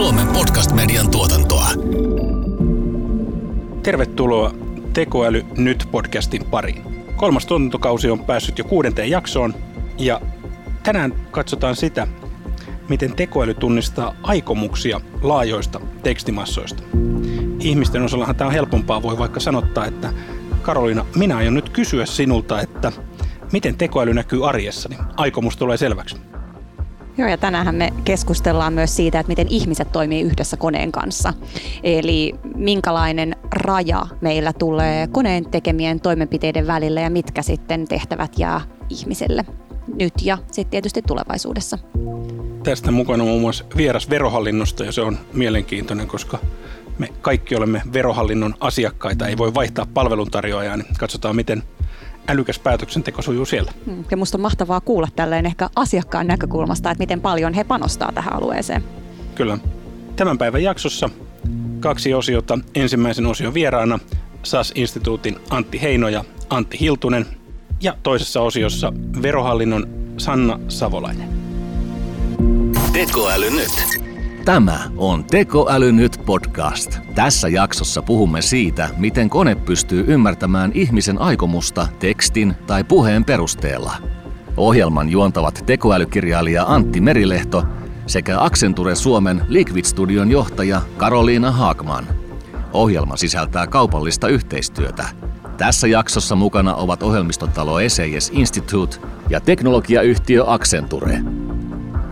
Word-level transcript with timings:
Suomen 0.00 0.26
podcast-median 0.26 1.10
tuotantoa. 1.10 1.68
Tervetuloa 3.82 4.54
Tekoäly 4.92 5.44
nyt 5.56 5.88
podcastin 5.90 6.44
pariin. 6.44 6.82
Kolmas 7.16 7.46
tuotantokausi 7.46 8.10
on 8.10 8.24
päässyt 8.24 8.58
jo 8.58 8.64
kuudenteen 8.64 9.10
jaksoon 9.10 9.54
ja 9.98 10.20
tänään 10.82 11.14
katsotaan 11.30 11.76
sitä, 11.76 12.06
miten 12.88 13.16
tekoäly 13.16 13.54
tunnistaa 13.54 14.14
aikomuksia 14.22 15.00
laajoista 15.22 15.80
tekstimassoista. 16.02 16.82
Ihmisten 17.58 18.02
osallahan 18.02 18.36
tämä 18.36 18.48
on 18.48 18.54
helpompaa, 18.54 19.02
voi 19.02 19.18
vaikka 19.18 19.40
sanottaa, 19.40 19.86
että 19.86 20.12
Karoliina, 20.62 21.06
minä 21.16 21.36
aion 21.36 21.54
nyt 21.54 21.68
kysyä 21.68 22.06
sinulta, 22.06 22.60
että 22.60 22.92
miten 23.52 23.76
tekoäly 23.76 24.14
näkyy 24.14 24.48
arjessani. 24.48 24.98
Aikomus 25.16 25.56
tulee 25.56 25.76
selväksi. 25.76 26.29
Joo, 27.18 27.28
ja 27.28 27.38
tänään 27.38 27.74
me 27.74 27.92
keskustellaan 28.04 28.72
myös 28.72 28.96
siitä, 28.96 29.20
että 29.20 29.30
miten 29.30 29.46
ihmiset 29.48 29.92
toimii 29.92 30.22
yhdessä 30.22 30.56
koneen 30.56 30.92
kanssa. 30.92 31.32
Eli 31.82 32.34
minkälainen 32.56 33.36
raja 33.52 34.06
meillä 34.20 34.52
tulee 34.52 35.06
koneen 35.06 35.50
tekemien 35.50 36.00
toimenpiteiden 36.00 36.66
välillä 36.66 37.00
ja 37.00 37.10
mitkä 37.10 37.42
sitten 37.42 37.88
tehtävät 37.88 38.38
jää 38.38 38.60
ihmiselle 38.88 39.44
nyt 39.98 40.14
ja 40.22 40.38
sitten 40.46 40.70
tietysti 40.70 41.02
tulevaisuudessa. 41.02 41.78
Tästä 42.62 42.90
mukana 42.90 43.24
muun 43.24 43.40
muassa 43.40 43.64
vieras 43.76 44.10
verohallinnosta 44.10 44.84
ja 44.84 44.92
se 44.92 45.00
on 45.00 45.18
mielenkiintoinen, 45.32 46.06
koska 46.06 46.38
me 46.98 47.08
kaikki 47.20 47.56
olemme 47.56 47.82
verohallinnon 47.92 48.54
asiakkaita, 48.60 49.26
ei 49.26 49.36
voi 49.36 49.54
vaihtaa 49.54 49.86
palveluntarjoajaa, 49.94 50.76
niin 50.76 50.86
katsotaan 50.98 51.36
miten 51.36 51.62
älykäs 52.30 52.58
päätöksenteko 52.58 53.22
sujuu 53.22 53.46
siellä. 53.46 53.72
Hmm, 53.86 54.04
ja 54.10 54.16
musta 54.16 54.38
on 54.38 54.42
mahtavaa 54.42 54.80
kuulla 54.80 55.08
tälleen 55.16 55.46
ehkä 55.46 55.70
asiakkaan 55.76 56.26
näkökulmasta, 56.26 56.90
että 56.90 57.02
miten 57.02 57.20
paljon 57.20 57.54
he 57.54 57.64
panostaa 57.64 58.12
tähän 58.12 58.34
alueeseen. 58.34 58.84
Kyllä. 59.34 59.58
Tämän 60.16 60.38
päivän 60.38 60.62
jaksossa 60.62 61.10
kaksi 61.80 62.14
osiota. 62.14 62.58
Ensimmäisen 62.74 63.26
osion 63.26 63.54
vieraana 63.54 63.98
SAS-instituutin 64.42 65.36
Antti 65.50 65.82
Heino 65.82 66.08
ja 66.08 66.24
Antti 66.50 66.80
Hiltunen 66.80 67.26
ja 67.80 67.96
toisessa 68.02 68.40
osiossa 68.40 68.92
verohallinnon 69.22 69.88
Sanna 70.16 70.60
Savolainen. 70.68 71.28
Tekoäly 72.92 73.50
nyt. 73.50 74.09
Tämä 74.44 74.80
on 74.96 75.24
Tekoäly 75.24 75.92
nyt 75.92 76.20
podcast. 76.26 76.98
Tässä 77.14 77.48
jaksossa 77.48 78.02
puhumme 78.02 78.42
siitä, 78.42 78.88
miten 78.96 79.30
kone 79.30 79.54
pystyy 79.54 80.04
ymmärtämään 80.08 80.72
ihmisen 80.74 81.20
aikomusta 81.20 81.88
tekstin 81.98 82.54
tai 82.66 82.84
puheen 82.84 83.24
perusteella. 83.24 83.92
Ohjelman 84.56 85.08
juontavat 85.08 85.62
tekoälykirjailija 85.66 86.64
Antti 86.66 87.00
Merilehto 87.00 87.64
sekä 88.06 88.40
Accenture 88.40 88.94
Suomen 88.94 89.42
Liquid 89.48 89.84
Studion 89.84 90.30
johtaja 90.30 90.82
Karoliina 90.96 91.50
Haakman. 91.52 92.06
Ohjelma 92.72 93.16
sisältää 93.16 93.66
kaupallista 93.66 94.28
yhteistyötä. 94.28 95.08
Tässä 95.56 95.86
jaksossa 95.86 96.36
mukana 96.36 96.74
ovat 96.74 97.02
ohjelmistotalo 97.02 97.80
Eseyes 97.80 98.30
Institute 98.34 98.96
ja 99.30 99.40
teknologiayhtiö 99.40 100.44
Accenture. 100.46 101.20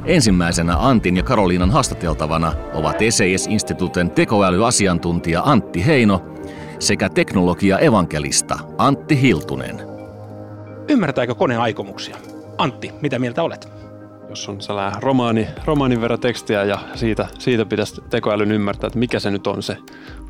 Ensimmäisenä 0.08 0.76
Antin 0.78 1.16
ja 1.16 1.22
Karoliinan 1.22 1.70
haastateltavana 1.70 2.52
ovat 2.74 2.96
SES-instituutin 3.10 4.10
tekoälyasiantuntija 4.10 5.42
Antti 5.44 5.86
Heino 5.86 6.34
sekä 6.78 7.08
teknologia-evankelista 7.08 8.58
Antti 8.78 9.22
Hiltunen. 9.22 9.80
Ymmärtääkö 10.88 11.34
kone 11.34 11.56
aikomuksia? 11.56 12.16
Antti, 12.58 12.90
mitä 13.02 13.18
mieltä 13.18 13.42
olet? 13.42 13.68
Jos 14.28 14.48
on 14.48 14.60
sellainen 14.60 15.02
romaani, 15.02 15.48
romaanin 15.64 16.00
verran 16.00 16.20
tekstiä 16.20 16.64
ja 16.64 16.78
siitä, 16.94 17.28
siitä 17.38 17.64
pitäisi 17.64 18.00
tekoälyn 18.10 18.52
ymmärtää, 18.52 18.86
että 18.86 18.98
mikä 18.98 19.20
se 19.20 19.30
nyt 19.30 19.46
on 19.46 19.62
se 19.62 19.76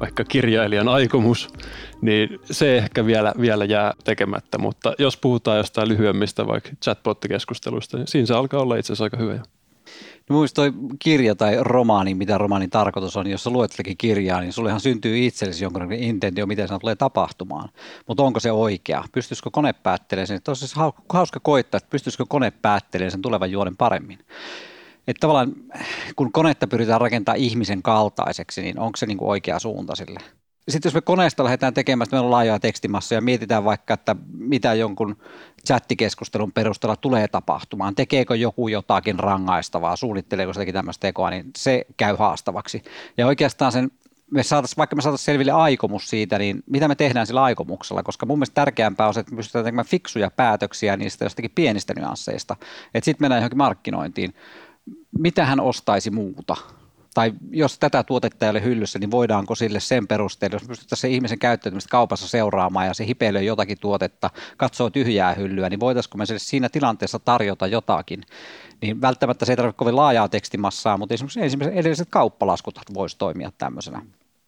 vaikka 0.00 0.24
kirjailijan 0.24 0.88
aikomus, 0.88 1.48
niin 2.00 2.38
se 2.44 2.78
ehkä 2.78 3.06
vielä, 3.06 3.32
vielä 3.40 3.64
jää 3.64 3.92
tekemättä. 4.04 4.58
Mutta 4.58 4.94
jos 4.98 5.16
puhutaan 5.16 5.58
jostain 5.58 5.88
lyhyemmistä 5.88 6.46
vaikka 6.46 6.70
chatbot-keskusteluista, 6.84 7.96
niin 7.96 8.06
siinä 8.06 8.26
se 8.26 8.34
alkaa 8.34 8.60
olla 8.60 8.76
itse 8.76 8.92
asiassa 8.92 9.04
aika 9.04 9.16
hyvä. 9.16 9.40
No 10.30 10.36
muista 10.36 10.54
toi 10.54 10.72
kirja 10.98 11.34
tai 11.34 11.56
romaani, 11.60 12.14
mitä 12.14 12.38
romaanin 12.38 12.70
tarkoitus 12.70 13.16
on, 13.16 13.26
jos 13.26 13.44
sä 13.44 13.50
luetteletkin 13.50 13.96
kirjaa, 13.96 14.40
niin 14.40 14.52
sullehan 14.52 14.80
syntyy 14.80 15.26
itsellesi 15.26 15.64
jonkinlainen 15.64 16.02
intentio, 16.02 16.46
miten 16.46 16.68
se 16.68 16.78
tulee 16.78 16.96
tapahtumaan. 16.96 17.68
Mutta 18.08 18.22
onko 18.22 18.40
se 18.40 18.52
oikea? 18.52 19.04
Pystyisikö 19.12 19.50
kone 19.52 19.72
päättelemään 19.72 20.26
sen? 20.26 20.36
Että 20.36 20.50
olisi 20.50 20.74
hauska 21.08 21.40
koittaa, 21.40 21.78
että 21.78 21.90
pystyisikö 21.90 22.24
kone 22.28 22.50
päättelemään 22.50 23.10
sen 23.10 23.22
tulevan 23.22 23.50
juonen 23.50 23.76
paremmin. 23.76 24.18
Että 25.08 25.20
tavallaan 25.20 25.52
kun 26.16 26.32
konetta 26.32 26.66
pyritään 26.66 27.00
rakentamaan 27.00 27.40
ihmisen 27.40 27.82
kaltaiseksi, 27.82 28.62
niin 28.62 28.78
onko 28.78 28.96
se 28.96 29.06
niin 29.06 29.18
kuin 29.18 29.28
oikea 29.28 29.58
suunta 29.58 29.96
sille? 29.96 30.20
Sitten 30.68 30.88
jos 30.88 30.94
me 30.94 31.00
koneesta 31.00 31.44
lähdetään 31.44 31.74
tekemään, 31.74 32.08
meillä 32.12 32.24
on 32.24 32.30
laajaa 32.30 32.58
tekstimassaa 32.58 33.16
ja 33.16 33.20
mietitään 33.20 33.64
vaikka, 33.64 33.94
että 33.94 34.16
mitä 34.32 34.74
jonkun 34.74 35.16
chattikeskustelun 35.66 36.52
perusteella 36.52 36.96
tulee 36.96 37.28
tapahtumaan, 37.28 37.94
tekeekö 37.94 38.36
joku 38.36 38.68
jotakin 38.68 39.18
rangaistavaa, 39.18 39.96
suunnitteleeko 39.96 40.52
se 40.52 40.72
tämmöistä 40.72 41.00
tekoa, 41.00 41.30
niin 41.30 41.50
se 41.56 41.86
käy 41.96 42.16
haastavaksi. 42.16 42.82
Ja 43.16 43.26
oikeastaan 43.26 43.72
sen 43.72 43.90
me 44.30 44.42
saatais, 44.42 44.76
vaikka 44.76 44.96
me 44.96 45.02
saataisiin 45.02 45.24
selville 45.24 45.52
aikomus 45.52 46.10
siitä, 46.10 46.38
niin 46.38 46.62
mitä 46.70 46.88
me 46.88 46.94
tehdään 46.94 47.26
sillä 47.26 47.42
aikomuksella, 47.42 48.02
koska 48.02 48.26
mun 48.26 48.38
mielestä 48.38 48.54
tärkeämpää 48.54 49.08
on 49.08 49.14
se, 49.14 49.20
että 49.20 49.32
me 49.32 49.36
pystytään 49.36 49.64
tekemään 49.64 49.86
fiksuja 49.86 50.30
päätöksiä 50.30 50.96
niistä 50.96 51.24
jostakin 51.24 51.50
pienistä 51.54 51.94
nyansseista, 51.96 52.56
että 52.94 53.04
sitten 53.04 53.24
mennään 53.24 53.40
johonkin 53.40 53.58
markkinointiin. 53.58 54.34
Mitä 55.18 55.44
hän 55.44 55.60
ostaisi 55.60 56.10
muuta? 56.10 56.56
Tai 57.18 57.32
jos 57.50 57.78
tätä 57.78 58.02
tuotetta 58.02 58.46
ei 58.46 58.50
ole 58.50 58.64
hyllyssä, 58.64 58.98
niin 58.98 59.10
voidaanko 59.10 59.54
sille 59.54 59.80
sen 59.80 60.06
perusteella, 60.06 60.54
jos 60.54 60.68
pystyttäisiin 60.68 61.10
se 61.10 61.14
ihmisen 61.14 61.38
käyttäytymistä 61.38 61.90
kaupassa 61.90 62.28
seuraamaan 62.28 62.86
ja 62.86 62.94
se 62.94 63.06
hipeilee 63.06 63.42
jotakin 63.42 63.78
tuotetta, 63.80 64.30
katsoo 64.56 64.90
tyhjää 64.90 65.34
hyllyä, 65.34 65.68
niin 65.68 65.80
voitaisiko 65.80 66.18
me 66.18 66.26
sille 66.26 66.38
siinä 66.38 66.68
tilanteessa 66.68 67.18
tarjota 67.18 67.66
jotakin. 67.66 68.22
Niin 68.82 69.00
välttämättä 69.00 69.44
se 69.44 69.52
ei 69.52 69.56
tarvitse 69.56 69.78
kovin 69.78 69.96
laajaa 69.96 70.28
tekstimassaa, 70.28 70.98
mutta 70.98 71.14
esimerkiksi 71.14 71.40
ensimmäiset 71.42 71.76
edelliset 71.76 72.08
kauppalaskut 72.10 72.80
voisi 72.94 73.18
toimia 73.18 73.52
tämmöisenä. 73.58 74.02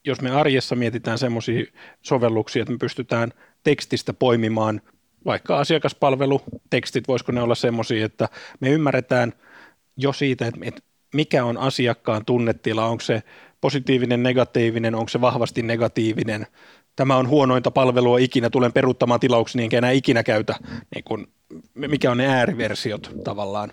Jos 0.05 0.21
me 0.21 0.31
arjessa 0.31 0.77
mietitään 0.77 1.19
semmoisia 1.19 1.65
sovelluksia, 2.03 2.63
että 2.63 2.73
me 2.73 2.79
pystytään 2.79 3.33
tekstistä 3.63 4.13
poimimaan 4.13 4.81
vaikka 5.25 5.59
asiakaspalvelutekstit, 5.59 7.09
voisiko 7.09 7.33
ne 7.33 7.43
olla 7.43 7.55
semmoisia, 7.55 8.07
että 8.07 8.29
me 8.61 8.71
ymmärretään 8.71 9.33
jo 9.97 10.13
siitä, 10.13 10.47
että 10.47 10.90
mikä 11.15 11.45
on 11.45 11.59
asiakkaan 11.59 12.25
tunnetila, 12.25 12.87
onko 12.87 13.01
se 13.01 13.23
positiivinen, 13.61 14.23
negatiivinen, 14.23 14.95
onko 14.95 15.09
se 15.09 15.21
vahvasti 15.21 15.63
negatiivinen, 15.63 16.47
tämä 16.97 17.17
on 17.17 17.29
huonointa 17.29 17.71
palvelua 17.71 18.19
ikinä, 18.19 18.51
tulen 18.51 18.73
peruuttamaan 18.73 19.21
tilauksia, 19.21 19.63
enkä 19.63 19.79
enää 19.79 19.91
ikinä 19.91 20.23
käytä, 20.23 20.55
niin 20.95 21.05
kun, 21.05 21.29
mikä 21.75 22.11
on 22.11 22.17
ne 22.17 22.27
ääriversiot 22.27 23.11
tavallaan. 23.25 23.73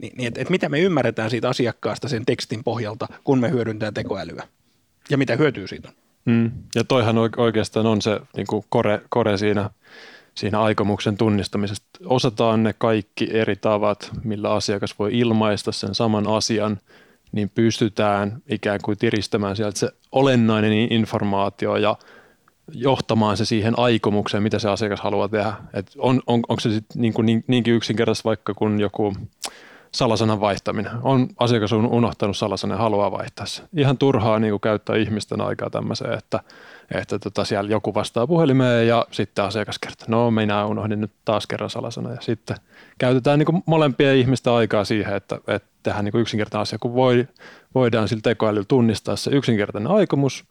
Niin, 0.00 0.12
niin 0.16 0.28
että 0.28 0.40
et 0.40 0.50
mitä 0.50 0.68
me 0.68 0.80
ymmärretään 0.80 1.30
siitä 1.30 1.48
asiakkaasta 1.48 2.08
sen 2.08 2.26
tekstin 2.26 2.64
pohjalta, 2.64 3.06
kun 3.24 3.38
me 3.38 3.50
hyödyntää 3.50 3.92
tekoälyä, 3.92 4.48
ja 5.10 5.18
mitä 5.18 5.36
hyötyy 5.36 5.66
siitä 5.66 5.88
on. 5.88 5.94
Mm. 6.24 6.50
Ja 6.74 6.84
toihan 6.84 7.16
oikeastaan 7.36 7.86
on 7.86 8.02
se 8.02 8.20
niin 8.36 8.46
kuin 8.46 8.64
kore, 8.68 9.00
kore 9.08 9.38
siinä 9.38 9.70
siinä 10.40 10.60
aikomuksen 10.60 11.16
tunnistamisesta. 11.16 11.86
Osataan 12.04 12.62
ne 12.62 12.72
kaikki 12.72 13.28
eri 13.30 13.56
tavat, 13.56 14.10
millä 14.24 14.50
asiakas 14.50 14.98
voi 14.98 15.18
ilmaista 15.18 15.72
sen 15.72 15.94
saman 15.94 16.26
asian, 16.28 16.78
niin 17.32 17.50
pystytään 17.50 18.42
ikään 18.48 18.80
kuin 18.84 18.98
tiristämään 18.98 19.56
sieltä 19.56 19.78
se 19.78 19.90
olennainen 20.12 20.72
informaatio 20.72 21.76
ja 21.76 21.96
johtamaan 22.72 23.36
se 23.36 23.44
siihen 23.44 23.78
aikomukseen, 23.78 24.42
mitä 24.42 24.58
se 24.58 24.68
asiakas 24.68 25.00
haluaa 25.00 25.28
tehdä. 25.28 25.52
Et 25.74 25.92
on, 25.98 26.22
on, 26.26 26.40
onko 26.48 26.60
se 26.60 26.70
sitten 26.70 27.02
niin 27.02 27.14
niin, 27.22 27.44
niinkin 27.46 27.74
yksinkertaisesti 27.74 28.24
vaikka 28.24 28.54
kuin 28.54 28.80
joku 28.80 29.14
salasanan 29.92 30.40
vaihtaminen. 30.40 30.92
On 31.02 31.28
asiakas 31.38 31.72
on 31.72 31.86
unohtanut 31.86 32.36
salasanan 32.36 32.74
ja 32.74 32.82
haluaa 32.82 33.10
vaihtaa 33.10 33.46
se. 33.46 33.62
Ihan 33.76 33.98
turhaa 33.98 34.38
niin 34.38 34.52
kuin 34.52 34.60
käyttää 34.60 34.96
ihmisten 34.96 35.40
aikaa 35.40 35.70
tämmöiseen, 35.70 36.18
että– 36.18 36.40
että 36.94 37.18
tota, 37.18 37.44
siellä 37.44 37.70
joku 37.70 37.94
vastaa 37.94 38.26
puhelimeen 38.26 38.88
ja 38.88 39.06
sitten 39.10 39.44
asiakas 39.44 39.78
kertoo, 39.78 40.06
no 40.08 40.30
minä 40.30 40.66
unohdin 40.66 41.00
nyt 41.00 41.10
taas 41.24 41.46
kerran 41.46 41.70
salasana 41.70 42.10
ja 42.10 42.20
sitten 42.20 42.56
käytetään 42.98 43.38
niin 43.38 43.46
kuin 43.46 43.62
molempien 43.66 44.16
ihmisten 44.16 44.52
aikaa 44.52 44.84
siihen, 44.84 45.16
että, 45.16 45.36
että 45.46 45.68
tehdään 45.82 46.04
niin 46.04 46.12
kuin 46.12 46.22
yksinkertainen 46.22 46.62
asia, 46.62 46.78
kun 46.78 46.94
voi, 46.94 47.28
voidaan 47.74 48.08
sillä 48.08 48.20
tekoälyllä 48.22 48.64
tunnistaa 48.68 49.16
se 49.16 49.30
yksinkertainen 49.30 49.92
aikomus 49.92 50.44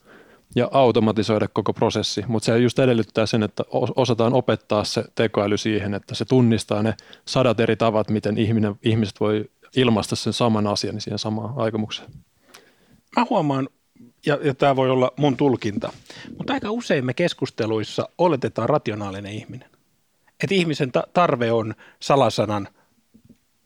ja 0.55 0.69
automatisoida 0.71 1.47
koko 1.47 1.73
prosessi, 1.73 2.23
mutta 2.27 2.45
se 2.45 2.57
just 2.57 2.79
edellyttää 2.79 3.25
sen, 3.25 3.43
että 3.43 3.63
osataan 3.95 4.33
opettaa 4.33 4.83
se 4.83 5.03
tekoäly 5.15 5.57
siihen, 5.57 5.93
että 5.93 6.15
se 6.15 6.25
tunnistaa 6.25 6.83
ne 6.83 6.93
sadat 7.25 7.59
eri 7.59 7.75
tavat, 7.75 8.09
miten 8.09 8.37
ihminen, 8.37 8.75
ihmiset 8.83 9.19
voi 9.19 9.49
ilmaista 9.75 10.15
sen 10.15 10.33
saman 10.33 10.67
asian 10.67 11.01
siihen 11.01 11.19
samaan 11.19 11.53
aikomukseen. 11.57 12.09
Mä 13.15 13.25
huomaan 13.29 13.69
ja, 14.25 14.39
ja 14.43 14.55
tämä 14.55 14.75
voi 14.75 14.89
olla 14.89 15.11
mun 15.17 15.37
tulkinta, 15.37 15.93
mutta 16.37 16.53
aika 16.53 16.71
usein 16.71 17.05
me 17.05 17.13
keskusteluissa 17.13 18.09
oletetaan 18.17 18.69
rationaalinen 18.69 19.31
ihminen. 19.31 19.69
Että 20.43 20.55
ihmisen 20.55 20.91
ta- 20.91 21.07
tarve 21.13 21.51
on 21.51 21.75
salasanan, 21.99 22.67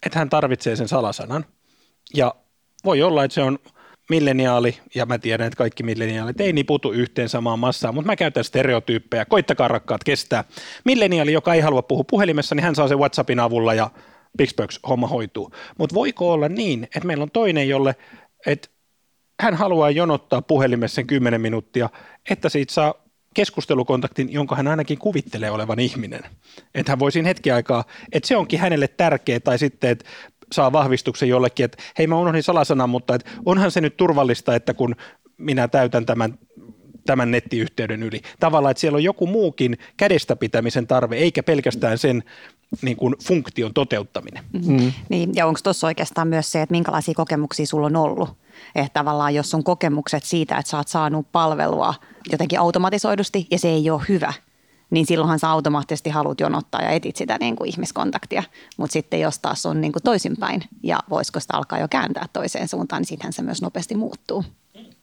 että 0.06 0.20
hän 0.20 0.30
tarvitsee 0.30 0.76
sen 0.76 0.88
salasanan. 0.88 1.46
Ja 2.16 2.36
voi 2.86 3.02
olla, 3.02 3.24
että 3.24 3.36
se 3.36 3.42
on 3.44 3.60
milleniaali, 4.10 4.78
ja 4.96 5.06
mä 5.06 5.18
tiedän, 5.18 5.48
että 5.48 5.58
kaikki 5.58 5.84
milleniaalit 5.84 6.42
ei 6.42 6.54
niputu 6.54 6.92
yhteen 6.92 7.30
samaan 7.30 7.60
massaan, 7.60 7.96
mutta 7.96 8.12
mä 8.12 8.16
käytän 8.16 8.44
stereotyyppejä, 8.44 9.26
koittakaa 9.26 9.68
rakkaat 9.68 10.04
kestää. 10.04 10.44
Milleniaali, 10.86 11.34
joka 11.34 11.54
ei 11.54 11.62
halua 11.62 11.82
puhua 11.82 12.04
puhelimessa, 12.10 12.56
niin 12.56 12.64
hän 12.64 12.76
saa 12.76 12.88
sen 12.88 13.00
WhatsAppin 13.00 13.40
avulla 13.40 13.74
ja 13.74 13.90
Pixburgs 14.38 14.80
homma 14.90 15.08
hoituu. 15.08 15.52
Mutta 15.78 15.96
voiko 15.96 16.34
olla 16.34 16.50
niin, 16.50 16.84
että 16.84 17.08
meillä 17.08 17.24
on 17.24 17.32
toinen, 17.32 17.70
jolle, 17.70 17.96
että 18.46 18.70
hän 19.42 19.54
haluaa 19.54 19.90
jonottaa 19.90 20.42
puhelimessa 20.42 20.96
sen 20.96 21.08
10 21.08 21.42
minuuttia, 21.42 21.90
että 22.30 22.50
siitä 22.50 22.74
saa 22.74 22.94
keskustelukontaktin, 23.34 24.34
jonka 24.34 24.56
hän 24.56 24.68
ainakin 24.68 24.98
kuvittelee 24.98 25.52
olevan 25.52 25.80
ihminen. 25.80 26.22
Että 26.76 26.92
hän 26.92 27.00
voi 27.00 27.12
siinä 27.12 27.28
hetki 27.28 27.52
aikaa, 27.52 27.84
että 28.12 28.28
se 28.28 28.38
onkin 28.38 28.60
hänelle 28.60 28.88
tärkeä, 28.88 29.40
tai 29.40 29.60
sitten, 29.60 29.90
että 29.90 30.06
saa 30.54 30.72
vahvistuksen 30.72 31.30
jollekin, 31.30 31.64
että 31.64 31.84
hei 31.98 32.08
mä 32.08 32.20
unohdin 32.20 32.44
salasanan, 32.44 32.90
mutta 32.90 33.16
että 33.16 33.32
onhan 33.46 33.72
se 33.72 33.82
nyt 33.82 33.98
turvallista, 33.98 34.56
että 34.56 34.74
kun 34.74 34.96
minä 35.38 35.68
täytän 35.68 36.06
tämän 36.06 36.38
tämän 37.06 37.32
nettiyhteyden 37.32 38.04
yli. 38.04 38.22
Tavallaan, 38.40 38.72
että 38.72 38.82
siellä 38.82 38.96
on 38.96 39.04
joku 39.04 39.28
muukin 39.28 39.78
kädestä 39.98 40.36
pitämisen 40.36 40.88
tarve, 40.88 41.16
eikä 41.16 41.44
pelkästään 41.44 41.98
sen 41.98 42.24
niin 42.82 42.98
kuin 42.98 43.16
funktion 43.24 43.74
toteuttaminen. 43.74 44.44
Mm. 44.68 44.92
Niin, 45.10 45.30
ja 45.36 45.46
onko 45.46 45.60
tuossa 45.64 45.88
oikeastaan 45.88 46.28
myös 46.28 46.52
se, 46.52 46.62
että 46.62 46.74
minkälaisia 46.74 47.14
kokemuksia 47.14 47.66
sulla 47.66 47.86
on 47.86 47.96
ollut? 47.96 48.30
Että 48.76 48.94
tavallaan 48.94 49.36
jos 49.36 49.54
on 49.54 49.64
kokemukset 49.64 50.24
siitä, 50.24 50.58
että 50.58 50.70
sä 50.70 50.78
oot 50.78 50.88
saanut 50.88 51.32
palvelua 51.32 51.94
jotenkin 52.32 52.60
automatisoidusti 52.60 53.48
ja 53.52 53.60
se 53.60 53.70
ei 53.70 53.90
ole 53.90 54.02
hyvä, 54.10 54.34
niin 54.90 55.06
silloinhan 55.06 55.40
sä 55.40 55.50
automaattisesti 55.50 56.10
haluat 56.10 56.40
jonottaa 56.40 56.82
ja 56.82 56.90
etit 56.90 57.16
sitä 57.16 57.38
niin 57.40 57.56
kuin 57.56 57.70
ihmiskontaktia. 57.70 58.44
Mutta 58.78 58.94
sitten 58.94 59.20
jos 59.20 59.40
taas 59.40 59.66
on 59.66 59.82
niin 59.82 59.92
kuin 59.92 60.04
toisinpäin 60.04 60.64
ja 60.84 61.00
voisiko 61.10 61.40
sitä 61.40 61.58
alkaa 61.58 61.80
jo 61.80 61.88
kääntää 61.88 62.26
toiseen 62.34 62.68
suuntaan, 62.68 63.00
niin 63.00 63.08
sittenhän 63.08 63.34
se 63.34 63.42
myös 63.42 63.62
nopeasti 63.62 63.96
muuttuu. 63.96 64.44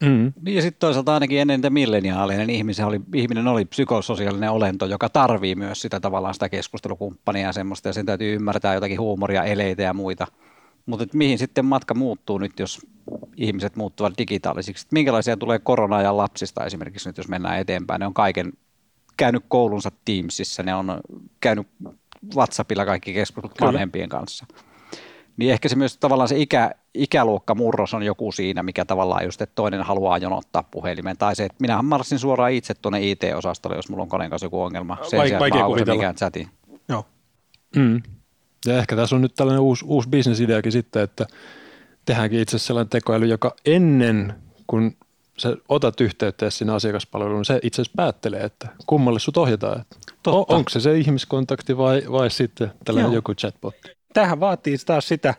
Mm. 0.01 0.33
Ja 0.47 0.63
sitten 0.63 0.81
toisaalta 0.81 1.15
ainakin 1.15 1.41
ennen 1.41 1.59
niitä 1.59 1.71
milleniaalinen 1.71 2.51
ihmisen 2.51 2.87
oli, 2.87 3.01
ihminen 3.15 3.49
oli 3.49 3.65
psykososiaalinen 3.65 4.51
olento, 4.51 4.87
joka 4.87 5.09
tarvii 5.09 5.55
myös 5.55 5.81
sitä 5.81 6.01
tavallaan 6.01 6.35
sitä 6.35 6.49
keskustelukumppania 6.49 7.47
ja 7.47 7.53
semmoista, 7.53 7.89
ja 7.89 7.93
sen 7.93 8.07
täytyy 8.07 8.35
ymmärtää 8.35 8.75
jotakin 8.75 9.01
huumoria, 9.01 9.45
eleitä 9.45 9.83
ja 9.83 9.95
muita. 9.95 10.27
Mutta 10.87 11.05
mihin 11.15 11.39
sitten 11.39 11.65
matka 11.65 11.95
muuttuu 11.95 12.39
nyt, 12.39 12.59
jos 12.59 12.87
ihmiset 13.37 13.77
muuttuvat 13.77 14.19
digitaalisiksi? 14.19 14.87
Minkälaisia 14.93 15.37
tulee 15.37 15.59
korona 15.59 16.03
ja 16.03 16.17
lapsista 16.17 16.65
esimerkiksi 16.65 17.09
nyt, 17.09 17.17
jos 17.17 17.29
mennään 17.29 17.59
eteenpäin? 17.59 18.01
Ne 18.01 18.07
on 18.07 18.15
kaiken 18.15 18.53
käynyt 19.21 19.45
koulunsa 19.49 19.91
Teamsissa, 20.05 20.63
ne 20.63 20.75
on 20.75 21.01
käynyt 21.41 21.67
WhatsAppilla 22.35 22.85
kaikki 22.85 23.13
keskustelut 23.15 23.61
vanhempien 23.61 24.09
kanssa. 24.09 24.47
Niin 25.37 25.53
ehkä 25.53 25.69
se 25.69 25.77
myös 25.77 25.97
tavallaan 25.97 26.29
se 26.29 26.39
ikä, 26.39 26.71
ikäluokka 26.95 27.55
murros 27.55 27.95
on 27.95 28.03
joku 28.03 28.33
siinä, 28.33 28.63
mikä 28.63 28.85
tavallaan 28.85 29.25
just, 29.25 29.43
että 29.43 29.55
toinen 29.55 29.83
haluaa 29.83 30.19
jonottaa 30.19 30.63
puhelimen. 30.63 31.17
Tai 31.17 31.37
se, 31.37 31.45
että 31.45 31.57
minähän 31.61 31.85
marssin 31.85 32.19
suoraan 32.19 32.53
itse 32.53 32.75
tuonne 32.75 33.11
IT-osastolle, 33.11 33.77
jos 33.77 33.89
mulla 33.89 34.03
on 34.03 34.09
koneen 34.09 34.31
kanssa 34.31 34.47
joku 34.47 34.63
ongelma. 34.63 34.97
Sen 35.03 35.21
Vaik- 35.21 35.39
vaikea 35.39 35.67
kuvitella. 35.67 36.15
chatin. 36.15 36.49
Joo. 36.89 37.07
Mm. 37.77 38.03
Ja 38.67 38.79
ehkä 38.79 38.97
tässä 38.97 39.17
on 39.17 39.23
nyt 39.23 39.35
tällainen 39.35 39.63
uusi, 39.63 39.85
uusi 39.89 40.09
bisnesideakin 40.09 40.73
sitten, 40.73 41.03
että 41.03 41.27
tehdäänkin 42.05 42.41
itse 42.41 42.59
sellainen 42.59 42.91
tekoäly, 42.91 43.27
joka 43.27 43.57
ennen 43.67 44.35
kun 44.67 44.97
sä 45.41 45.57
otat 45.69 46.01
yhteyttä 46.01 46.51
sinne 46.51 46.73
asiakaspalveluun, 46.73 47.45
se 47.45 47.61
itse 47.63 47.83
asiassa 47.83 47.97
päättelee, 47.97 48.41
että 48.41 48.69
kummalle 48.87 49.21
sut 49.21 49.37
ohjataan. 49.37 49.85
Totta. 50.23 50.55
onko 50.55 50.71
se 50.71 50.81
se 50.81 50.99
ihmiskontakti 50.99 51.77
vai, 51.77 52.03
vai 52.13 52.31
sitten 52.31 52.71
tällainen 52.85 53.13
Joo. 53.13 53.19
joku 53.19 53.35
chatbot? 53.35 53.75
Tähän 54.13 54.41
vaatii 54.41 54.77
taas 54.87 55.09
sitä 55.09 55.35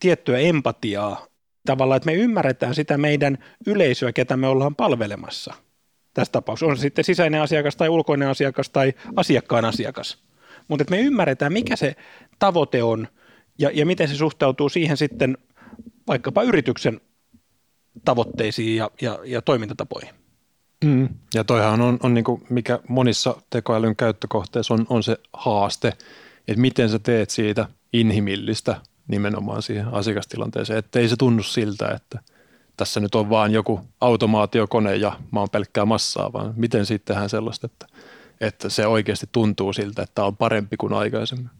tiettyä 0.00 0.38
empatiaa 0.38 1.26
tavallaan, 1.66 1.96
että 1.96 2.06
me 2.06 2.14
ymmärretään 2.14 2.74
sitä 2.74 2.98
meidän 2.98 3.38
yleisöä, 3.66 4.12
ketä 4.12 4.36
me 4.36 4.46
ollaan 4.46 4.74
palvelemassa. 4.74 5.54
Tässä 6.14 6.32
tapauksessa 6.32 6.70
on 6.70 6.76
se 6.76 6.80
sitten 6.80 7.04
sisäinen 7.04 7.42
asiakas 7.42 7.76
tai 7.76 7.88
ulkoinen 7.88 8.28
asiakas 8.28 8.70
tai 8.70 8.92
asiakkaan 9.16 9.64
asiakas. 9.64 10.18
Mutta 10.68 10.84
me 10.90 11.00
ymmärretään, 11.00 11.52
mikä 11.52 11.76
se 11.76 11.96
tavoite 12.38 12.82
on 12.82 13.08
ja, 13.58 13.70
ja 13.74 13.86
miten 13.86 14.08
se 14.08 14.14
suhtautuu 14.14 14.68
siihen 14.68 14.96
sitten 14.96 15.38
vaikkapa 16.08 16.42
yrityksen 16.42 17.00
tavoitteisiin 18.04 18.76
ja, 18.76 18.90
ja, 19.00 19.18
ja 19.24 19.42
toimintatapoihin. 19.42 20.14
Mm. 20.84 21.08
Ja 21.34 21.44
toihan 21.44 21.80
on, 21.80 21.98
on 22.02 22.14
niin 22.14 22.24
kuin 22.24 22.42
mikä 22.48 22.78
monissa 22.88 23.36
tekoälyn 23.50 23.96
käyttökohteissa 23.96 24.74
on, 24.74 24.86
on 24.88 25.02
se 25.02 25.16
haaste, 25.32 25.88
että 26.48 26.60
miten 26.60 26.88
sä 26.88 26.98
teet 26.98 27.30
siitä 27.30 27.68
inhimillistä 27.92 28.76
nimenomaan 29.08 29.62
siihen 29.62 29.88
asiakastilanteeseen, 29.88 30.78
ettei 30.78 31.08
se 31.08 31.16
tunnu 31.16 31.42
siltä, 31.42 31.88
että 31.88 32.18
tässä 32.76 33.00
nyt 33.00 33.14
on 33.14 33.30
vaan 33.30 33.52
joku 33.52 33.80
automaatiokone 34.00 34.96
ja 34.96 35.18
mä 35.30 35.40
oon 35.40 35.50
pelkkää 35.50 35.84
massaa, 35.84 36.32
vaan 36.32 36.54
miten 36.56 36.86
siitä 36.86 37.04
tehdään 37.04 37.30
sellaista, 37.30 37.66
että, 37.66 37.86
että 38.40 38.68
se 38.68 38.86
oikeasti 38.86 39.26
tuntuu 39.32 39.72
siltä, 39.72 40.02
että 40.02 40.24
on 40.24 40.36
parempi 40.36 40.76
kuin 40.76 40.92
aikaisemmin. 40.92 41.50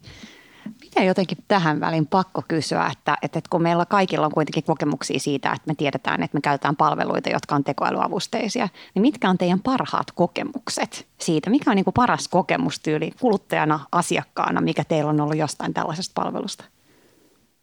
Miten 0.94 1.06
jotenkin 1.06 1.39
tähän 1.49 1.81
väliin 1.81 2.06
pakko 2.06 2.43
kysyä, 2.49 2.87
että, 2.93 3.17
että 3.23 3.41
kun 3.50 3.62
meillä 3.62 3.87
kaikilla 3.87 4.27
on 4.27 4.33
kuitenkin 4.33 4.65
kokemuksia 4.65 5.19
siitä, 5.19 5.53
että 5.53 5.67
me 5.67 5.75
tiedetään, 5.75 6.23
että 6.23 6.37
me 6.37 6.41
käytetään 6.41 6.77
palveluita, 6.77 7.31
jotka 7.31 7.55
on 7.55 7.65
tekoälyavusteisia, 7.65 8.69
niin 8.94 9.03
mitkä 9.03 9.31
on 9.31 9.39
teidän 9.39 9.61
parhaat 9.61 10.06
kokemukset 10.15 11.06
siitä? 11.21 11.50
Mikä 11.50 11.71
on 11.71 11.77
niin 11.77 11.85
kuin 11.85 11.94
paras 11.94 12.29
kokemustyyli 12.29 13.12
kuluttajana, 13.21 13.81
asiakkaana, 13.93 14.61
mikä 14.61 14.85
teillä 14.85 15.11
on 15.11 15.21
ollut 15.21 15.37
jostain 15.37 15.75
tällaisesta 15.75 16.23
palvelusta? 16.23 16.65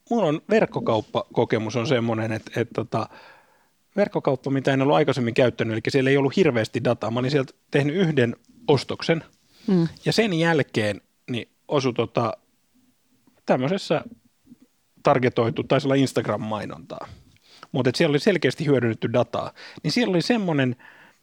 Mulla 0.09 0.25
on 0.25 0.41
verkkokauppakokemus 0.49 1.75
on 1.75 1.87
semmoinen, 1.87 2.31
että, 2.31 2.51
että 2.61 2.73
tota, 2.73 3.09
verkkokauppa, 3.95 4.51
mitä 4.51 4.73
en 4.73 4.81
ollut 4.81 4.95
aikaisemmin 4.95 5.33
käyttänyt, 5.33 5.73
eli 5.73 5.81
siellä 5.87 6.09
ei 6.09 6.17
ollut 6.17 6.35
hirveästi 6.35 6.83
dataa. 6.83 7.11
Mä 7.11 7.19
olin 7.19 7.31
sieltä 7.31 7.53
tehnyt 7.71 7.95
yhden 7.95 8.35
ostoksen 8.67 9.23
mm. 9.67 9.87
ja 10.05 10.13
sen 10.13 10.33
jälkeen 10.33 11.01
niin 11.29 11.49
osui 11.67 11.93
tota, 11.93 12.33
tämmöisessä 13.49 14.01
targetoitu, 15.03 15.63
taisi 15.63 15.87
olla 15.87 15.95
Instagram-mainontaa, 15.95 17.07
mutta 17.71 17.91
siellä 17.95 18.11
oli 18.11 18.19
selkeästi 18.19 18.65
hyödynnetty 18.65 19.13
dataa, 19.13 19.51
niin 19.83 19.91
siellä 19.91 20.11
oli 20.11 20.21
semmoinen 20.21 20.75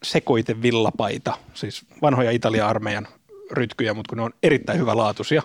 sekoite 0.03 0.63
villapaita, 0.63 1.39
siis 1.55 1.85
vanhoja 2.03 2.31
Italia-armeijan 2.31 3.09
rytkyjä, 3.51 3.95
mutta 3.95 4.09
kun 4.09 4.19
ne 4.19 4.23
on 4.23 4.35
erittäin 4.43 4.79
hyvälaatuisia. 4.79 5.43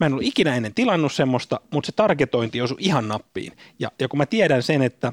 Mä 0.00 0.06
en 0.06 0.12
ollut 0.12 0.26
ikinä 0.26 0.56
ennen 0.56 0.74
tilannut 0.74 1.12
semmoista, 1.12 1.60
mutta 1.70 1.86
se 1.86 1.92
targetointi 1.92 2.62
osui 2.62 2.76
ihan 2.80 3.08
nappiin. 3.08 3.52
Ja, 3.78 3.90
ja 3.98 4.08
kun 4.08 4.18
mä 4.18 4.26
tiedän 4.26 4.62
sen, 4.62 4.82
että 4.82 5.12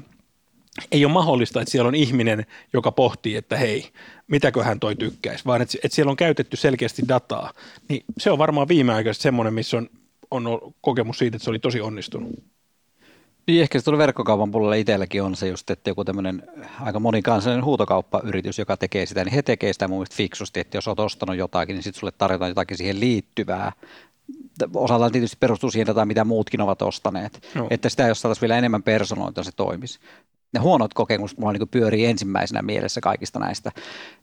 ei 0.92 1.04
ole 1.04 1.12
mahdollista, 1.12 1.60
että 1.60 1.72
siellä 1.72 1.88
on 1.88 1.94
ihminen, 1.94 2.46
joka 2.72 2.92
pohtii, 2.92 3.36
että 3.36 3.56
hei, 3.56 3.92
mitäköhän 4.26 4.80
toi 4.80 4.96
tykkäisi, 4.96 5.44
vaan 5.44 5.62
että, 5.62 5.78
että 5.84 5.94
siellä 5.94 6.10
on 6.10 6.16
käytetty 6.16 6.56
selkeästi 6.56 7.02
dataa, 7.08 7.52
niin 7.88 8.04
se 8.18 8.30
on 8.30 8.38
varmaan 8.38 8.68
viimeaikaisesti 8.68 9.22
semmoinen, 9.22 9.54
missä 9.54 9.76
on 9.76 9.88
on 10.34 10.74
kokemus 10.80 11.18
siitä, 11.18 11.36
että 11.36 11.44
se 11.44 11.50
oli 11.50 11.58
tosi 11.58 11.80
onnistunut. 11.80 12.32
Niin 13.46 13.62
ehkä 13.62 13.78
se 13.78 13.84
tuolla 13.84 13.98
verkkokaupan 13.98 14.50
puolella 14.50 14.74
itselläkin 14.74 15.22
on 15.22 15.36
se 15.36 15.48
just, 15.48 15.70
että 15.70 15.90
joku 15.90 16.04
tämmöinen 16.04 16.42
aika 16.80 17.00
monikansallinen 17.00 17.64
huutokauppayritys, 17.64 18.58
joka 18.58 18.76
tekee 18.76 19.06
sitä, 19.06 19.24
niin 19.24 19.34
he 19.34 19.42
tekee 19.42 19.72
sitä 19.72 19.88
mun 19.88 19.98
mielestä 19.98 20.16
fiksusti, 20.16 20.60
että 20.60 20.76
jos 20.76 20.88
olet 20.88 21.00
ostanut 21.00 21.36
jotakin, 21.36 21.74
niin 21.74 21.82
sitten 21.82 22.00
sulle 22.00 22.12
tarjotaan 22.18 22.50
jotakin 22.50 22.76
siihen 22.76 23.00
liittyvää. 23.00 23.72
Osaltaan 24.74 25.12
tietysti 25.12 25.36
perustuu 25.40 25.70
siihen 25.70 25.86
dataan, 25.86 26.08
mitä 26.08 26.24
muutkin 26.24 26.60
ovat 26.60 26.82
ostaneet. 26.82 27.48
No. 27.54 27.66
Että 27.70 27.88
sitä, 27.88 28.08
jos 28.08 28.20
saataisiin 28.20 28.40
vielä 28.40 28.58
enemmän 28.58 28.82
personoita, 28.82 29.42
se 29.42 29.52
toimisi 29.52 29.98
ne 30.54 30.60
huonot 30.60 30.94
kokemukset 30.94 31.38
mulla 31.38 31.52
niin 31.52 31.68
pyörii 31.68 32.06
ensimmäisenä 32.06 32.62
mielessä 32.62 33.00
kaikista 33.00 33.38
näistä. 33.38 33.72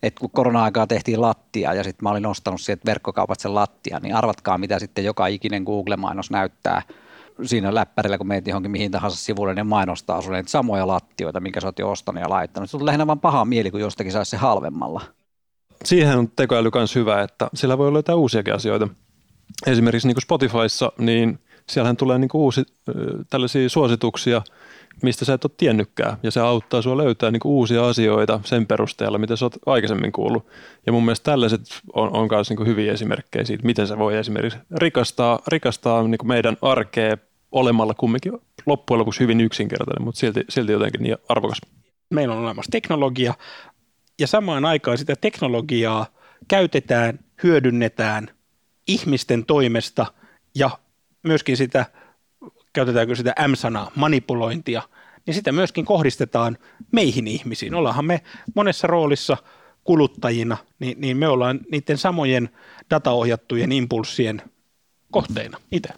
Et 0.03 0.19
kun 0.19 0.29
korona-aikaa 0.29 0.87
tehtiin 0.87 1.21
lattia 1.21 1.73
ja 1.73 1.83
sitten 1.83 2.03
mä 2.03 2.09
olin 2.09 2.25
ostanut 2.25 2.61
sieltä 2.61 2.85
verkkokaupat 2.85 3.39
sen 3.39 3.55
lattia, 3.55 3.99
niin 3.99 4.15
arvatkaa 4.15 4.57
mitä 4.57 4.79
sitten 4.79 5.05
joka 5.05 5.27
ikinen 5.27 5.63
Google-mainos 5.63 6.31
näyttää 6.31 6.81
siinä 7.43 7.75
läppärillä, 7.75 8.17
kun 8.17 8.27
meet 8.27 8.47
johonkin 8.47 8.71
mihin 8.71 8.91
tahansa 8.91 9.17
sivulle, 9.17 9.53
niin 9.53 9.67
mainostaa 9.67 10.21
sulle 10.21 10.43
samoja 10.47 10.87
lattioita, 10.87 11.39
minkä 11.39 11.61
sä 11.61 11.67
oot 11.67 11.79
jo 11.79 11.91
ostanut 11.91 12.21
ja 12.21 12.29
laittanut. 12.29 12.69
Se 12.69 12.77
on 12.77 12.85
lähinnä 12.85 13.07
vaan 13.07 13.19
paha 13.19 13.45
mieli, 13.45 13.71
kun 13.71 13.79
jostakin 13.79 14.11
saisi 14.11 14.29
se 14.29 14.37
halvemmalla. 14.37 15.01
Siihen 15.85 16.17
on 16.17 16.31
tekoäly 16.35 16.69
myös 16.75 16.95
hyvä, 16.95 17.21
että 17.21 17.49
sillä 17.53 17.77
voi 17.77 17.93
jotain 17.93 18.17
uusiakin 18.17 18.53
asioita. 18.53 18.87
Esimerkiksi 19.67 20.07
niin 20.07 20.15
kuin 20.15 20.21
Spotifyssa, 20.21 20.91
niin 20.97 21.39
siellähän 21.69 21.97
tulee 21.97 22.17
niin 22.19 22.29
kuin 22.29 22.41
uusi, 22.41 22.63
tällaisia 23.29 23.69
suosituksia– 23.69 24.41
mistä 25.03 25.25
sä 25.25 25.33
et 25.33 25.45
ole 25.45 25.51
tiennytkään. 25.57 26.17
Ja 26.23 26.31
se 26.31 26.39
auttaa 26.39 26.81
sua 26.81 26.97
löytää 26.97 27.31
niinku 27.31 27.57
uusia 27.57 27.87
asioita 27.87 28.39
sen 28.45 28.67
perusteella, 28.67 29.17
mitä 29.17 29.35
sä 29.35 29.45
oot 29.45 29.55
aikaisemmin 29.65 30.11
kuullut. 30.11 30.47
Ja 30.85 30.91
mun 30.91 31.05
mielestä 31.05 31.31
tällaiset 31.31 31.61
on, 31.93 32.15
on 32.15 32.27
myös 32.31 32.49
niinku 32.49 32.65
hyviä 32.65 32.93
esimerkkejä 32.93 33.45
siitä, 33.45 33.65
miten 33.65 33.87
se 33.87 33.97
voi 33.97 34.17
esimerkiksi 34.17 34.59
rikastaa, 34.77 35.39
rikastaa 35.47 36.03
niinku 36.03 36.25
meidän 36.25 36.57
arkea 36.61 37.17
olemalla 37.51 37.93
kumminkin 37.93 38.33
loppujen 38.65 38.99
lopuksi 38.99 39.19
hyvin 39.19 39.41
yksinkertainen, 39.41 40.03
mutta 40.03 40.19
silti, 40.19 40.45
silti 40.49 40.71
jotenkin 40.71 41.03
niin 41.03 41.17
arvokas. 41.29 41.61
Meillä 42.09 42.35
on 42.35 42.41
olemassa 42.41 42.71
teknologia 42.71 43.33
ja 44.19 44.27
samaan 44.27 44.65
aikaan 44.65 44.97
sitä 44.97 45.15
teknologiaa 45.21 46.05
käytetään, 46.47 47.19
hyödynnetään 47.43 48.27
ihmisten 48.87 49.45
toimesta 49.45 50.05
ja 50.55 50.69
myöskin 51.23 51.57
sitä– 51.57 51.85
käytetäänkö 52.73 53.15
sitä 53.15 53.33
M-sanaa, 53.47 53.91
manipulointia, 53.95 54.81
niin 55.25 55.33
sitä 55.33 55.51
myöskin 55.51 55.85
kohdistetaan 55.85 56.57
meihin 56.91 57.27
ihmisiin. 57.27 57.73
Ollaanhan 57.73 58.05
me 58.05 58.21
monessa 58.55 58.87
roolissa 58.87 59.37
kuluttajina, 59.83 60.57
niin, 60.79 61.01
niin 61.01 61.17
me 61.17 61.27
ollaan 61.27 61.59
niiden 61.71 61.97
samojen 61.97 62.49
dataohjattujen 62.89 63.71
impulssien 63.71 64.41
kohteina 65.11 65.57
itse. 65.71 65.89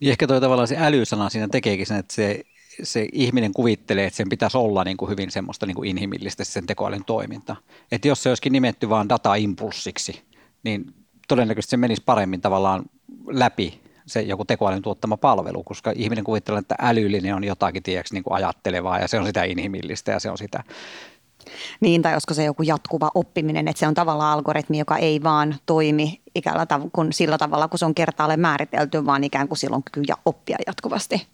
Niin 0.00 0.10
ehkä 0.10 0.26
toi 0.26 0.40
tavallaan 0.40 0.68
se 0.68 0.76
älysana 0.78 1.28
siinä 1.28 1.48
tekeekin 1.48 1.86
sen, 1.86 1.96
että 1.96 2.14
se, 2.14 2.44
se 2.82 3.08
ihminen 3.12 3.52
kuvittelee, 3.52 4.06
että 4.06 4.16
sen 4.16 4.28
pitäisi 4.28 4.58
olla 4.58 4.84
niin 4.84 4.96
kuin 4.96 5.10
hyvin 5.10 5.30
semmoista 5.30 5.66
niin 5.66 5.74
kuin 5.74 5.90
inhimillistä 5.90 6.44
sen 6.44 6.66
tekoälyn 6.66 7.04
toiminta. 7.04 7.56
Että 7.92 8.08
jos 8.08 8.22
se 8.22 8.28
olisikin 8.28 8.52
nimetty 8.52 8.88
vain 8.88 9.08
dataimpulssiksi, 9.08 10.22
niin 10.62 10.94
todennäköisesti 11.28 11.70
se 11.70 11.76
menisi 11.76 12.02
paremmin 12.06 12.40
tavallaan 12.40 12.84
läpi 13.26 13.80
se 14.08 14.20
joku 14.20 14.44
tekoälyn 14.44 14.82
tuottama 14.82 15.16
palvelu, 15.16 15.62
koska 15.62 15.92
ihminen 15.96 16.24
kuvittelee, 16.24 16.58
että 16.58 16.74
älyllinen 16.78 17.34
on 17.34 17.44
jotakin 17.44 17.82
tiedätkö, 17.82 18.14
niin 18.14 18.24
kuin 18.24 18.34
ajattelevaa 18.34 18.98
ja 18.98 19.08
se 19.08 19.18
on 19.18 19.26
sitä 19.26 19.44
inhimillistä 19.44 20.12
ja 20.12 20.20
se 20.20 20.30
on 20.30 20.38
sitä 20.38 20.64
niin, 21.80 22.02
tai 22.02 22.12
olisiko 22.12 22.34
se 22.34 22.44
joku 22.44 22.62
jatkuva 22.62 23.10
oppiminen, 23.14 23.68
että 23.68 23.80
se 23.80 23.86
on 23.86 23.94
tavallaan 23.94 24.32
algoritmi, 24.32 24.78
joka 24.78 24.96
ei 24.96 25.22
vaan 25.22 25.54
toimi 25.66 26.20
ikällä 26.34 26.64
tav- 26.64 26.90
kun 26.92 27.12
sillä 27.12 27.38
tavalla, 27.38 27.68
kun 27.68 27.78
se 27.78 27.84
on 27.84 27.94
kertaalleen 27.94 28.40
määritelty, 28.40 29.06
vaan 29.06 29.24
ikään 29.24 29.48
kuin 29.48 29.58
silloin 29.58 29.82
kyky 29.82 30.12
oppia 30.24 30.56
jatkuvasti. 30.66 31.26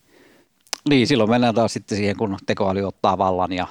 Niin, 0.88 1.06
silloin 1.06 1.30
mennään 1.30 1.54
taas 1.54 1.72
sitten 1.72 1.98
siihen, 1.98 2.16
kun 2.16 2.38
tekoäly 2.46 2.82
ottaa 2.84 3.18
vallan 3.18 3.52
ja 3.52 3.66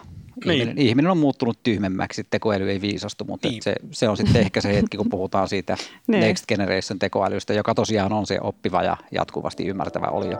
niin. 0.46 0.62
ihminen, 0.62 0.78
ihminen 0.78 1.12
on 1.12 1.18
muuttunut 1.18 1.64
tyhmemmäksi, 1.64 2.24
tekoäly 2.30 2.70
ei 2.70 2.82
viisastu, 2.82 3.26
mutta 3.26 3.48
niin. 3.48 3.64
se, 3.64 3.76
se 3.92 4.10
on 4.10 4.18
sitten 4.18 4.42
ehkä 4.42 4.62
se 4.62 4.76
hetki, 4.76 4.98
kun 4.98 5.10
puhutaan 5.10 5.48
siitä 5.48 5.78
niin. 6.08 6.22
Next 6.22 6.46
Generation 6.48 7.00
tekoälystä, 7.00 7.54
joka 7.54 7.76
tosiaan 7.76 8.14
on 8.14 8.28
se 8.28 8.38
oppiva 8.42 8.84
ja 8.84 8.98
jatkuvasti 9.12 9.66
ymmärtävä 9.66 10.08
olio. 10.08 10.38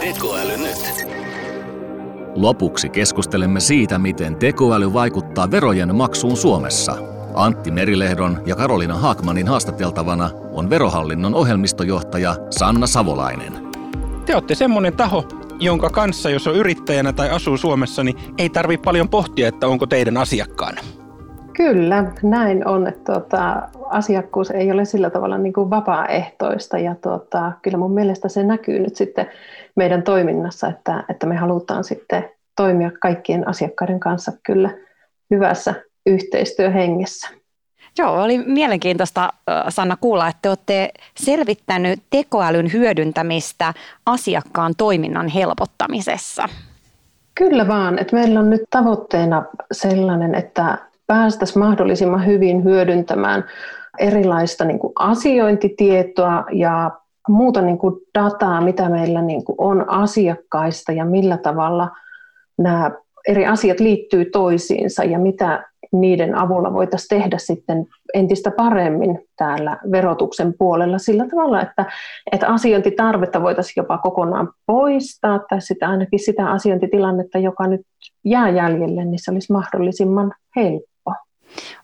Tekoäly 0.00 0.56
nyt. 0.56 1.08
Lopuksi 2.34 2.88
keskustelemme 2.88 3.60
siitä, 3.60 3.98
miten 3.98 4.36
tekoäly 4.36 4.92
vaikuttaa 4.92 5.50
verojen 5.50 5.96
maksuun 5.96 6.36
Suomessa. 6.36 6.96
Antti 7.34 7.70
Merilehdon 7.70 8.42
ja 8.46 8.56
Karolina 8.56 8.94
Haakmanin 8.94 9.48
haastateltavana 9.48 10.30
on 10.52 10.70
verohallinnon 10.70 11.34
ohjelmistojohtaja 11.34 12.36
Sanna 12.50 12.86
Savolainen. 12.86 13.52
Te 14.26 14.34
olette 14.34 14.54
semmoinen 14.54 14.92
taho, 14.96 15.28
jonka 15.60 15.90
kanssa, 15.90 16.30
jos 16.30 16.46
on 16.46 16.56
yrittäjänä 16.56 17.12
tai 17.12 17.30
asuu 17.30 17.56
Suomessa, 17.56 18.04
niin 18.04 18.16
ei 18.38 18.48
tarvitse 18.48 18.84
paljon 18.84 19.08
pohtia, 19.08 19.48
että 19.48 19.68
onko 19.68 19.86
teidän 19.86 20.16
asiakkaana. 20.16 20.80
Kyllä, 21.56 22.12
näin 22.22 22.66
on. 22.66 22.92
Tuota, 23.06 23.68
asiakkuus 23.84 24.50
ei 24.50 24.72
ole 24.72 24.84
sillä 24.84 25.10
tavalla 25.10 25.38
niin 25.38 25.52
kuin 25.52 25.70
vapaaehtoista 25.70 26.78
ja 26.78 26.94
tuota, 26.94 27.52
kyllä 27.62 27.78
mun 27.78 27.94
mielestä 27.94 28.28
se 28.28 28.44
näkyy 28.44 28.78
nyt 28.78 28.96
sitten 28.96 29.26
meidän 29.76 30.02
toiminnassa, 30.02 30.68
että, 30.68 31.04
että 31.08 31.26
me 31.26 31.36
halutaan 31.36 31.84
sitten 31.84 32.30
toimia 32.56 32.90
kaikkien 33.00 33.48
asiakkaiden 33.48 34.00
kanssa 34.00 34.32
kyllä 34.46 34.70
hyvässä 35.30 35.74
yhteistyöhengessä. 36.06 37.28
Joo, 37.98 38.22
oli 38.22 38.38
mielenkiintoista 38.38 39.28
Sanna 39.68 39.96
kuulla, 40.00 40.28
että 40.28 40.38
te 40.42 40.48
olette 40.48 40.90
selvittänyt 41.16 42.02
tekoälyn 42.10 42.72
hyödyntämistä 42.72 43.74
asiakkaan 44.06 44.74
toiminnan 44.76 45.28
helpottamisessa. 45.28 46.48
Kyllä 47.34 47.68
vaan, 47.68 47.98
että 47.98 48.16
meillä 48.16 48.40
on 48.40 48.50
nyt 48.50 48.62
tavoitteena 48.70 49.44
sellainen, 49.72 50.34
että 50.34 50.78
päästäisiin 51.06 51.58
mahdollisimman 51.58 52.26
hyvin 52.26 52.64
hyödyntämään 52.64 53.44
erilaista 53.98 54.64
niin 54.64 54.78
kuin 54.78 54.92
asiointitietoa 54.96 56.44
ja 56.52 56.90
muuta 57.28 57.62
niin 57.62 57.78
kuin 57.78 57.94
dataa, 58.18 58.60
mitä 58.60 58.88
meillä 58.88 59.22
niin 59.22 59.44
kuin 59.44 59.56
on 59.58 59.90
asiakkaista 59.90 60.92
ja 60.92 61.04
millä 61.04 61.36
tavalla 61.36 61.90
nämä 62.58 62.90
eri 63.28 63.46
asiat 63.46 63.80
liittyy 63.80 64.24
toisiinsa 64.24 65.04
ja 65.04 65.18
mitä 65.18 65.64
niiden 65.92 66.34
avulla 66.34 66.72
voitaisiin 66.72 67.20
tehdä 67.20 67.38
sitten 67.38 67.86
entistä 68.14 68.50
paremmin 68.50 69.18
täällä 69.36 69.78
verotuksen 69.90 70.54
puolella 70.58 70.98
sillä 70.98 71.26
tavalla, 71.30 71.62
että, 71.62 71.84
että 72.32 72.48
asiointitarvetta 72.48 73.42
voitaisiin 73.42 73.74
jopa 73.76 73.98
kokonaan 73.98 74.52
poistaa 74.66 75.38
tai 75.38 75.60
sitä 75.60 75.88
ainakin 75.88 76.18
sitä 76.18 76.50
asiointitilannetta, 76.50 77.38
joka 77.38 77.66
nyt 77.66 77.80
jää 78.24 78.48
jäljelle, 78.48 79.04
niin 79.04 79.18
se 79.18 79.30
olisi 79.30 79.52
mahdollisimman 79.52 80.32
helppo. 80.56 81.14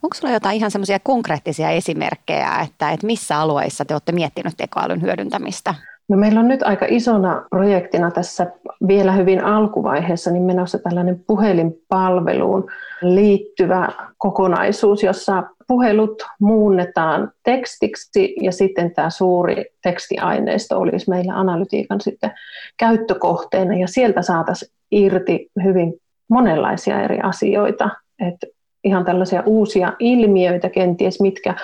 Onko 0.02 0.14
sinulla 0.14 0.36
jotain 0.36 0.56
ihan 0.56 0.70
semmoisia 0.70 0.98
konkreettisia 0.98 1.70
esimerkkejä, 1.70 2.60
että, 2.64 2.90
että 2.90 3.06
missä 3.06 3.38
alueissa 3.38 3.84
te 3.84 3.94
olette 3.94 4.12
miettinyt 4.12 4.54
tekoälyn 4.56 5.02
hyödyntämistä? 5.02 5.74
No 6.08 6.16
meillä 6.16 6.40
on 6.40 6.48
nyt 6.48 6.62
aika 6.62 6.86
isona 6.88 7.46
projektina 7.50 8.10
tässä 8.10 8.46
vielä 8.88 9.12
hyvin 9.12 9.44
alkuvaiheessa 9.44 10.30
niin 10.30 10.42
menossa 10.42 10.78
tällainen 10.78 11.24
puhelinpalveluun 11.26 12.70
liittyvä 13.02 13.88
kokonaisuus, 14.18 15.02
jossa 15.02 15.42
puhelut 15.68 16.22
muunnetaan 16.40 17.32
tekstiksi 17.42 18.34
ja 18.40 18.52
sitten 18.52 18.94
tämä 18.94 19.10
suuri 19.10 19.64
tekstiaineisto 19.82 20.78
olisi 20.78 21.10
meillä 21.10 21.32
analytiikan 21.34 22.00
sitten 22.00 22.32
käyttökohteena 22.76 23.74
ja 23.74 23.88
sieltä 23.88 24.22
saataisiin 24.22 24.72
irti 24.90 25.50
hyvin 25.64 25.94
monenlaisia 26.28 27.02
eri 27.02 27.20
asioita. 27.20 27.90
Et 28.20 28.36
ihan 28.84 29.04
tällaisia 29.04 29.42
uusia 29.46 29.92
ilmiöitä 29.98 30.70
kenties, 30.70 31.20
mitkä 31.20 31.54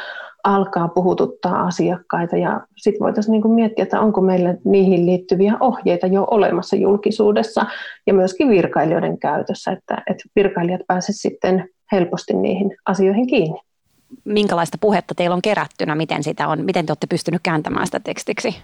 alkaa 0.44 0.88
puhututtaa 0.88 1.66
asiakkaita 1.66 2.36
ja 2.36 2.60
sitten 2.76 3.04
voitaisiin 3.04 3.32
niinku 3.32 3.48
miettiä, 3.48 3.82
että 3.82 4.00
onko 4.00 4.20
meillä 4.20 4.54
niihin 4.64 5.06
liittyviä 5.06 5.56
ohjeita 5.60 6.06
jo 6.06 6.26
olemassa 6.30 6.76
julkisuudessa 6.76 7.66
ja 8.06 8.14
myöskin 8.14 8.48
virkailijoiden 8.48 9.18
käytössä, 9.18 9.72
että, 9.72 10.02
että 10.10 10.24
virkailijat 10.36 10.80
pääsisivät 10.86 11.32
sitten 11.32 11.68
helposti 11.92 12.34
niihin 12.34 12.76
asioihin 12.86 13.26
kiinni. 13.26 13.60
Minkälaista 14.24 14.78
puhetta 14.80 15.14
teillä 15.14 15.34
on 15.34 15.42
kerättynä, 15.42 15.94
miten, 15.94 16.22
sitä 16.22 16.48
on, 16.48 16.64
miten 16.64 16.86
te 16.86 16.90
olette 16.90 17.06
pystynyt 17.06 17.40
kääntämään 17.42 17.86
sitä 17.86 18.00
tekstiksi? 18.00 18.56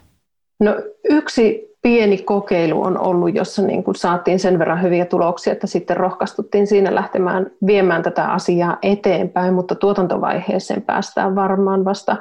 No 0.61 0.75
yksi 1.11 1.67
pieni 1.83 2.19
kokeilu 2.19 2.83
on 2.83 2.99
ollut, 2.99 3.35
jossa 3.35 3.63
niin 3.63 3.85
kuin 3.85 3.95
saatiin 3.95 4.39
sen 4.39 4.59
verran 4.59 4.83
hyviä 4.83 5.05
tuloksia, 5.05 5.53
että 5.53 5.67
sitten 5.67 5.97
rohkaistuttiin 5.97 6.67
siinä 6.67 6.95
lähtemään 6.95 7.51
viemään 7.67 8.03
tätä 8.03 8.25
asiaa 8.25 8.79
eteenpäin, 8.83 9.55
mutta 9.55 9.75
tuotantovaiheeseen 9.75 10.83
päästään 10.83 11.35
varmaan 11.35 11.85
vasta, 11.85 12.17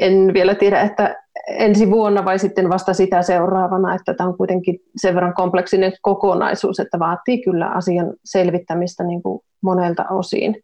en 0.00 0.30
vielä 0.34 0.54
tiedä, 0.54 0.80
että 0.80 1.16
ensi 1.48 1.90
vuonna 1.90 2.24
vai 2.24 2.38
sitten 2.38 2.68
vasta 2.68 2.94
sitä 2.94 3.22
seuraavana, 3.22 3.94
että 3.94 4.14
tämä 4.14 4.28
on 4.28 4.36
kuitenkin 4.36 4.78
sen 4.96 5.14
verran 5.14 5.34
kompleksinen 5.34 5.92
kokonaisuus, 6.02 6.80
että 6.80 6.98
vaatii 6.98 7.42
kyllä 7.42 7.66
asian 7.66 8.12
selvittämistä 8.24 9.04
niin 9.04 9.22
kuin 9.22 9.40
monelta 9.60 10.04
osin. 10.10 10.56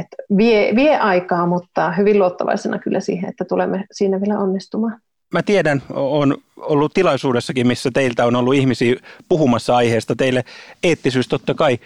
Et 0.00 0.06
vie, 0.36 0.74
vie 0.74 0.98
aikaa, 0.98 1.46
mutta 1.46 1.92
hyvin 1.92 2.18
luottavaisena 2.18 2.78
kyllä 2.78 3.00
siihen, 3.00 3.30
että 3.30 3.44
tulemme 3.44 3.84
siinä 3.92 4.20
vielä 4.20 4.38
onnistumaan 4.38 5.00
mä 5.32 5.42
tiedän, 5.42 5.82
on 5.90 6.38
ollut 6.56 6.94
tilaisuudessakin, 6.94 7.66
missä 7.66 7.90
teiltä 7.94 8.26
on 8.26 8.36
ollut 8.36 8.54
ihmisiä 8.54 8.96
puhumassa 9.28 9.76
aiheesta. 9.76 10.16
Teille 10.16 10.44
eettisyys 10.82 11.28
totta 11.28 11.54
kai 11.54 11.78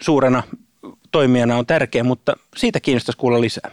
suurena 0.00 0.42
toimijana 1.10 1.58
on 1.58 1.66
tärkeä, 1.66 2.04
mutta 2.04 2.36
siitä 2.56 2.80
kiinnostaisi 2.80 3.18
kuulla 3.18 3.40
lisää. 3.40 3.70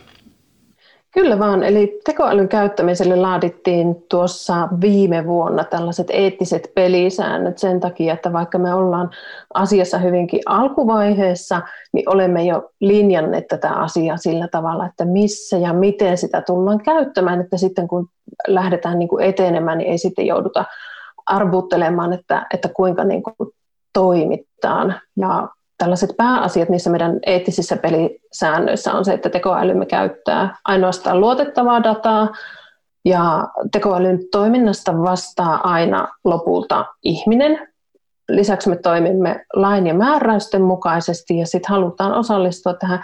Kyllä 1.13 1.39
vaan, 1.39 1.63
eli 1.63 1.99
tekoälyn 2.05 2.47
käyttämiselle 2.47 3.15
laadittiin 3.15 4.05
tuossa 4.09 4.67
viime 4.81 5.25
vuonna 5.27 5.63
tällaiset 5.63 6.07
eettiset 6.09 6.71
pelisäännöt 6.75 7.57
sen 7.57 7.79
takia, 7.79 8.13
että 8.13 8.33
vaikka 8.33 8.57
me 8.57 8.73
ollaan 8.73 9.09
asiassa 9.53 9.97
hyvinkin 9.97 10.41
alkuvaiheessa, 10.45 11.61
niin 11.93 12.09
olemme 12.09 12.43
jo 12.45 12.69
linjanneet 12.79 13.47
tätä 13.47 13.69
asiaa 13.69 14.17
sillä 14.17 14.47
tavalla, 14.47 14.85
että 14.85 15.05
missä 15.05 15.57
ja 15.57 15.73
miten 15.73 16.17
sitä 16.17 16.41
tullaan 16.41 16.83
käyttämään, 16.83 17.41
että 17.41 17.57
sitten 17.57 17.87
kun 17.87 18.09
lähdetään 18.47 18.99
niin 18.99 19.09
kuin 19.09 19.25
etenemään, 19.25 19.77
niin 19.77 19.91
ei 19.91 19.97
sitten 19.97 20.25
jouduta 20.25 20.65
arvuttelemaan, 21.25 22.13
että, 22.13 22.45
että 22.53 22.69
kuinka 22.73 23.03
niin 23.03 23.23
kuin 23.23 23.49
toimitaan. 23.93 24.95
Ja 25.17 25.49
tällaiset 25.81 26.17
pääasiat 26.17 26.69
niissä 26.69 26.89
meidän 26.89 27.19
eettisissä 27.25 27.77
pelisäännöissä 27.77 28.93
on 28.93 29.05
se, 29.05 29.13
että 29.13 29.29
tekoälymme 29.29 29.85
käyttää 29.85 30.55
ainoastaan 30.65 31.21
luotettavaa 31.21 31.83
dataa 31.83 32.29
ja 33.05 33.47
tekoälyn 33.71 34.19
toiminnasta 34.31 34.93
vastaa 34.93 35.71
aina 35.71 36.07
lopulta 36.23 36.85
ihminen. 37.03 37.67
Lisäksi 38.29 38.69
me 38.69 38.75
toimimme 38.75 39.45
lain 39.53 39.87
ja 39.87 39.93
määräysten 39.93 40.61
mukaisesti 40.61 41.37
ja 41.37 41.45
sitten 41.45 41.69
halutaan 41.69 42.13
osallistua 42.13 42.73
tähän 42.73 42.99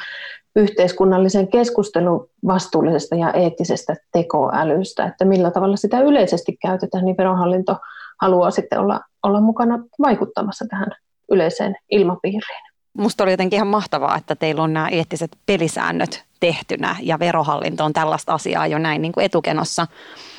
yhteiskunnalliseen 0.56 1.48
keskusteluun 1.48 2.30
vastuullisesta 2.48 3.16
ja 3.16 3.34
eettisestä 3.34 3.96
tekoälystä, 4.12 5.06
että 5.06 5.26
millä 5.26 5.52
tavalla 5.52 5.76
sitä 5.76 6.00
yleisesti 6.00 6.58
käytetään, 6.62 7.06
niin 7.06 7.18
verohallinto 7.18 7.78
haluaa 8.22 8.52
sitten 8.52 8.80
olla, 8.80 9.00
olla 9.24 9.42
mukana 9.42 9.80
vaikuttamassa 10.00 10.66
tähän 10.70 10.92
yleiseen 11.32 11.76
ilmapiiriin. 11.92 12.67
Musta 12.98 13.24
oli 13.24 13.32
jotenkin 13.32 13.58
ihan 13.58 13.68
mahtavaa, 13.68 14.18
että 14.18 14.36
teillä 14.36 14.64
on 14.64 14.74
nämä 14.74 14.88
eettiset 14.88 15.38
pelisäännöt 15.46 16.24
tehtynä 16.40 16.96
ja 17.02 17.20
verohallinto 17.20 17.86
on 17.86 17.94
tällaista 17.94 18.34
asiaa 18.34 18.68
jo 18.68 18.78
näin 18.78 19.02
niin 19.02 19.12
kuin 19.12 19.26
etukenossa 19.26 19.88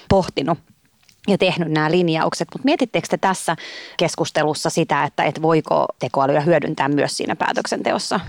pohtinut. 0.08 0.58
ja 1.28 1.38
tehnyt 1.38 1.68
nämä 1.68 1.90
linjaukset, 1.90 2.48
mutta 2.54 2.64
mietittekö 2.64 3.08
te 3.10 3.18
tässä 3.18 3.56
keskustelussa 3.96 4.70
sitä, 4.70 5.04
että 5.04 5.24
et 5.24 5.42
voiko 5.42 5.86
tekoälyä 5.98 6.40
hyödyntää 6.40 6.88
myös 6.88 7.16
siinä 7.16 7.36
päätöksenteossa? 7.36 8.20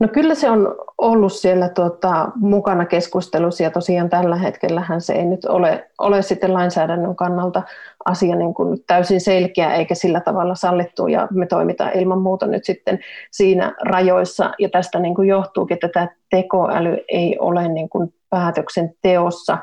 No 0.00 0.08
kyllä 0.08 0.34
se 0.34 0.50
on 0.50 0.74
ollut 0.98 1.32
siellä 1.32 1.68
tuota, 1.68 2.28
mukana 2.36 2.84
keskustelussa 2.84 3.62
ja 3.62 3.70
tosiaan 3.70 4.10
tällä 4.10 4.36
hetkellähän 4.36 5.00
se 5.00 5.12
ei 5.12 5.24
nyt 5.24 5.44
ole, 5.44 5.90
ole 5.98 6.22
sitten 6.22 6.54
lainsäädännön 6.54 7.16
kannalta 7.16 7.62
asia 8.04 8.36
niin 8.36 8.54
kuin 8.54 8.84
täysin 8.86 9.20
selkeä 9.20 9.74
eikä 9.74 9.94
sillä 9.94 10.20
tavalla 10.20 10.54
sallittu 10.54 11.06
ja 11.06 11.28
me 11.30 11.46
toimitaan 11.46 11.92
ilman 11.98 12.20
muuta 12.20 12.46
nyt 12.46 12.64
sitten 12.64 12.98
siinä 13.30 13.74
rajoissa. 13.82 14.52
Ja 14.58 14.68
tästä 14.68 14.98
niin 14.98 15.14
kuin 15.14 15.28
johtuukin, 15.28 15.74
että 15.74 15.88
tämä 15.88 16.08
tekoäly 16.30 16.96
ei 17.08 17.38
ole 17.38 17.68
niin 17.68 17.88
kuin 17.88 18.14
päätöksenteossa 18.30 19.58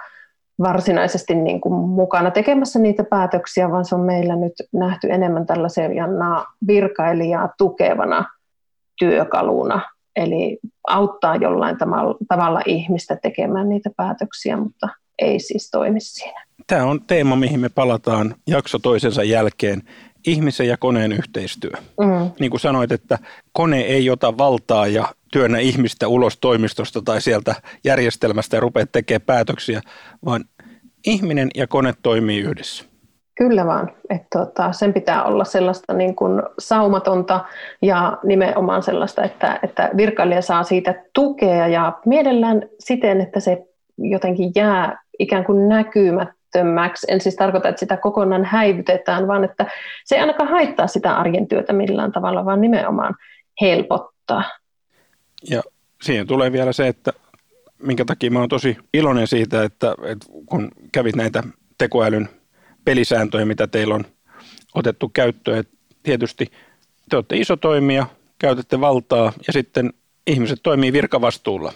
varsinaisesti 0.59 1.35
niin 1.35 1.61
kuin 1.61 1.73
mukana 1.73 2.31
tekemässä 2.31 2.79
niitä 2.79 3.03
päätöksiä, 3.03 3.71
vaan 3.71 3.85
se 3.85 3.95
on 3.95 4.01
meillä 4.01 4.35
nyt 4.35 4.53
nähty 4.73 5.07
enemmän 5.11 5.45
tällaisena 5.45 6.45
virkailijaa 6.67 7.49
tukevana 7.57 8.25
työkaluna 8.99 9.96
Eli 10.17 10.59
auttaa 10.87 11.35
jollain 11.35 11.77
tavalla 12.29 12.61
ihmistä 12.65 13.17
tekemään 13.21 13.69
niitä 13.69 13.89
päätöksiä, 13.97 14.57
mutta 14.57 14.89
ei 15.19 15.39
siis 15.39 15.69
toimi 15.71 15.99
siinä. 15.99 16.45
Tämä 16.67 16.85
on 16.85 17.01
teema, 17.01 17.35
mihin 17.35 17.59
me 17.59 17.69
palataan 17.69 18.35
jakso 18.47 18.79
toisensa 18.79 19.23
jälkeen. 19.23 19.81
Ihmisen 20.27 20.67
ja 20.67 20.77
koneen 20.77 21.11
yhteistyö. 21.11 21.71
Mm. 21.99 22.31
Niin 22.39 22.49
kuin 22.49 22.61
sanoit, 22.61 22.91
että 22.91 23.19
kone 23.51 23.79
ei 23.81 24.09
ota 24.09 24.37
valtaa 24.37 24.87
ja 24.87 25.13
työnnä 25.31 25.59
ihmistä 25.59 26.07
ulos 26.07 26.37
toimistosta 26.37 27.01
tai 27.01 27.21
sieltä 27.21 27.55
järjestelmästä 27.83 28.57
ja 28.57 28.59
rupeaa 28.59 28.85
tekemään 28.91 29.25
päätöksiä, 29.25 29.81
vaan 30.25 30.45
ihminen 31.07 31.49
ja 31.55 31.67
kone 31.67 31.93
toimii 32.03 32.39
yhdessä. 32.39 32.85
Kyllä 33.37 33.65
vaan, 33.65 33.91
että 34.09 34.39
tota, 34.39 34.71
sen 34.71 34.93
pitää 34.93 35.23
olla 35.23 35.45
sellaista 35.45 35.93
niin 35.93 36.15
kuin 36.15 36.43
saumatonta 36.59 37.45
ja 37.81 38.17
nimenomaan 38.23 38.83
sellaista, 38.83 39.23
että, 39.23 39.59
että 39.63 39.89
virkailija 39.97 40.41
saa 40.41 40.63
siitä 40.63 41.03
tukea 41.13 41.67
ja 41.67 41.99
mielellään 42.05 42.61
siten, 42.79 43.21
että 43.21 43.39
se 43.39 43.65
jotenkin 43.97 44.51
jää 44.55 45.01
ikään 45.19 45.45
kuin 45.45 45.69
näkymättömäksi. 45.69 47.07
En 47.09 47.21
siis 47.21 47.35
tarkoita, 47.35 47.69
että 47.69 47.79
sitä 47.79 47.97
kokonaan 47.97 48.45
häivytetään, 48.45 49.27
vaan 49.27 49.43
että 49.43 49.65
se 50.05 50.15
ei 50.15 50.21
ainakaan 50.21 50.49
haittaa 50.49 50.87
sitä 50.87 51.17
arjen 51.17 51.47
työtä 51.47 51.73
millään 51.73 52.11
tavalla, 52.11 52.45
vaan 52.45 52.61
nimenomaan 52.61 53.15
helpottaa. 53.61 54.43
Ja 55.49 55.61
siihen 56.01 56.27
tulee 56.27 56.51
vielä 56.51 56.73
se, 56.73 56.87
että 56.87 57.13
minkä 57.83 58.05
takia 58.05 58.31
mä 58.31 58.39
oon 58.39 58.49
tosi 58.49 58.77
iloinen 58.93 59.27
siitä, 59.27 59.63
että, 59.63 59.95
että 60.05 60.27
kun 60.45 60.71
kävit 60.91 61.15
näitä 61.15 61.43
tekoälyn 61.77 62.29
pelisääntöjä, 62.87 63.45
mitä 63.45 63.67
teillä 63.67 63.95
on 63.95 64.05
otettu 64.75 65.09
käyttöön. 65.09 65.59
Et 65.59 65.69
tietysti 66.03 66.51
te 67.09 67.15
olette 67.15 67.37
iso 67.37 67.57
toimija, 67.57 68.05
käytätte 68.39 68.81
valtaa 68.81 69.33
ja 69.47 69.53
sitten 69.53 69.93
ihmiset 70.27 70.59
toimii 70.63 70.93
virkavastuulla. 70.93 71.73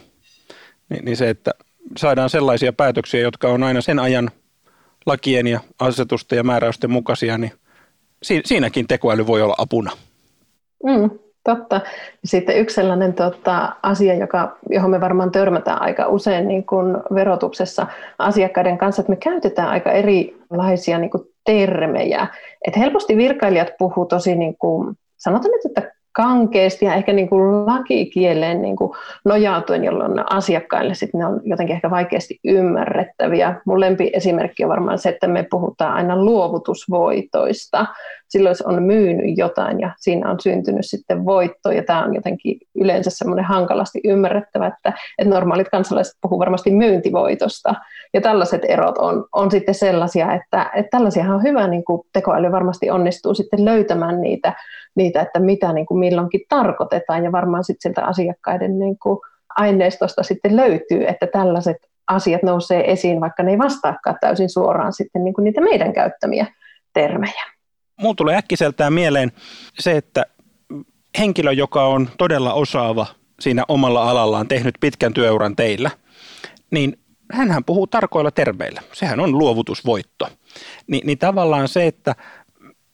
Ni, 0.90 0.98
niin 1.02 1.18
se, 1.18 1.30
että 1.30 1.52
saadaan 1.98 2.30
sellaisia 2.30 2.74
päätöksiä, 2.74 3.20
jotka 3.20 3.48
on 3.48 3.64
aina 3.64 3.82
sen 3.82 4.00
ajan 4.00 4.32
lakien 5.06 5.48
ja 5.48 5.60
asetusten 5.80 6.38
ja 6.38 6.44
määräysten 6.44 6.92
mukaisia, 6.92 7.38
niin 7.38 7.52
siinäkin 8.46 8.88
tekoäly 8.88 9.28
voi 9.28 9.42
olla 9.42 9.56
apuna. 9.58 9.92
Mm, 10.84 11.20
Totta. 11.44 11.82
Sitten 12.26 12.58
yksi 12.58 12.76
sellainen 12.76 13.14
tota, 13.14 13.76
asia, 13.84 14.14
joka, 14.14 14.58
johon 14.70 14.92
me 14.92 15.02
varmaan 15.02 15.32
törmätään 15.32 15.82
aika 15.82 16.08
usein 16.08 16.48
niin 16.48 16.66
kuin 16.66 16.98
verotuksessa 17.16 17.88
asiakkaiden 18.20 18.78
kanssa, 18.78 19.02
että 19.02 19.10
me 19.10 19.16
käytetään 19.16 19.70
aika 19.70 19.92
erilaisia 19.92 20.98
niin 20.98 21.12
kuin 21.12 21.24
termejä. 21.46 22.28
Et 22.68 22.78
helposti 22.78 23.18
virkailijat 23.18 23.72
puhuu 23.80 24.06
tosi, 24.06 24.36
niin 24.36 24.58
kuin, 24.58 24.96
sanotaan 25.18 25.52
nyt, 25.52 25.66
että 25.66 25.92
kankeasti 26.12 26.86
ja 26.86 26.94
ehkä 26.94 27.14
niin 27.14 27.30
kuin 27.30 27.66
lakikieleen 27.66 28.62
niin 28.62 28.76
kuin 28.76 28.92
nojautuen, 29.26 29.84
jolloin 29.84 30.34
asiakkaille 30.34 30.94
sit 30.94 31.14
ne 31.14 31.26
on 31.26 31.42
jotenkin 31.44 31.76
ehkä 31.76 31.90
vaikeasti 31.90 32.40
ymmärrettäviä. 32.44 33.62
Mun 33.66 33.80
esimerkki 34.14 34.64
on 34.64 34.70
varmaan 34.70 34.98
se, 34.98 35.10
että 35.10 35.28
me 35.28 35.48
puhutaan 35.50 35.94
aina 35.94 36.16
luovutusvoitoista. 36.16 37.86
Silloin 38.32 38.56
se 38.56 38.64
on 38.68 38.84
myynyt 38.84 39.38
jotain 39.38 39.80
ja 39.80 39.92
siinä 39.98 40.32
on 40.32 40.40
syntynyt 40.40 40.86
sitten 40.86 41.26
voitto 41.26 41.72
ja 41.72 41.84
tämä 41.84 42.04
on 42.04 42.16
jotenkin 42.16 42.58
yleensä 42.76 43.10
semmoinen 43.14 43.46
hankalasti 43.46 44.02
ymmärrettävä, 44.04 44.68
että, 44.68 44.94
että 45.18 45.34
normaalit 45.34 45.70
kansalaiset 45.70 46.14
puhuu 46.22 46.40
varmasti 46.40 46.72
myyntivoitosta. 46.72 47.76
Ja 48.14 48.22
tällaiset 48.22 48.62
erot 48.68 48.98
on, 48.98 49.26
on 49.32 49.52
sitten 49.52 49.76
sellaisia, 49.76 50.34
että, 50.34 50.72
että 50.76 50.98
tällaisia 50.98 51.34
on 51.34 51.44
hyvä, 51.44 51.68
niin 51.68 51.84
kuin 51.84 52.02
tekoäly 52.14 52.52
varmasti 52.52 52.90
onnistuu 52.90 53.34
sitten 53.34 53.66
löytämään 53.66 54.22
niitä 54.22 54.54
niitä, 54.96 55.22
että 55.22 55.40
mitä 55.40 55.74
niin 55.74 55.86
kuin 55.86 56.00
milloinkin 56.00 56.42
tarkoitetaan 56.50 57.24
ja 57.24 57.32
varmaan 57.32 57.64
sitten 57.64 57.82
sieltä 57.82 58.10
asiakkaiden 58.10 58.80
niin 58.80 59.00
kuin 59.00 59.20
aineistosta 59.56 60.24
sitten 60.24 60.56
löytyy, 60.56 61.08
että 61.08 61.28
tällaiset 61.28 61.78
asiat 62.08 62.44
nousee 62.44 62.92
esiin, 62.92 63.22
vaikka 63.22 63.44
ne 63.44 63.52
ei 63.52 63.58
vastaakaan 63.58 64.18
täysin 64.22 64.50
suoraan 64.50 64.94
sitten 64.94 65.24
niin 65.24 65.34
kuin 65.34 65.44
niitä 65.44 65.62
meidän 65.62 65.94
käyttämiä 65.94 66.46
termejä. 66.94 67.44
Mulla 68.02 68.16
tulee 68.16 68.38
äkkiseltään 68.38 68.94
mieleen 68.94 69.32
se, 69.80 69.92
että 69.98 70.26
henkilö, 71.20 71.52
joka 71.52 71.86
on 71.86 72.10
todella 72.18 72.54
osaava 72.54 73.06
siinä 73.40 73.64
omalla 73.68 74.10
alallaan, 74.10 74.48
tehnyt 74.48 74.76
pitkän 74.80 75.14
työuran 75.14 75.56
teillä, 75.56 75.92
niin 76.72 77.00
hänhän 77.32 77.64
puhuu 77.64 77.88
tarkoilla 77.88 78.32
termeillä. 78.32 78.82
Sehän 78.94 79.20
on 79.20 79.38
luovutusvoitto. 79.38 80.30
Ni, 80.88 81.02
niin 81.04 81.18
tavallaan 81.18 81.68
se, 81.68 81.88
että 81.88 82.16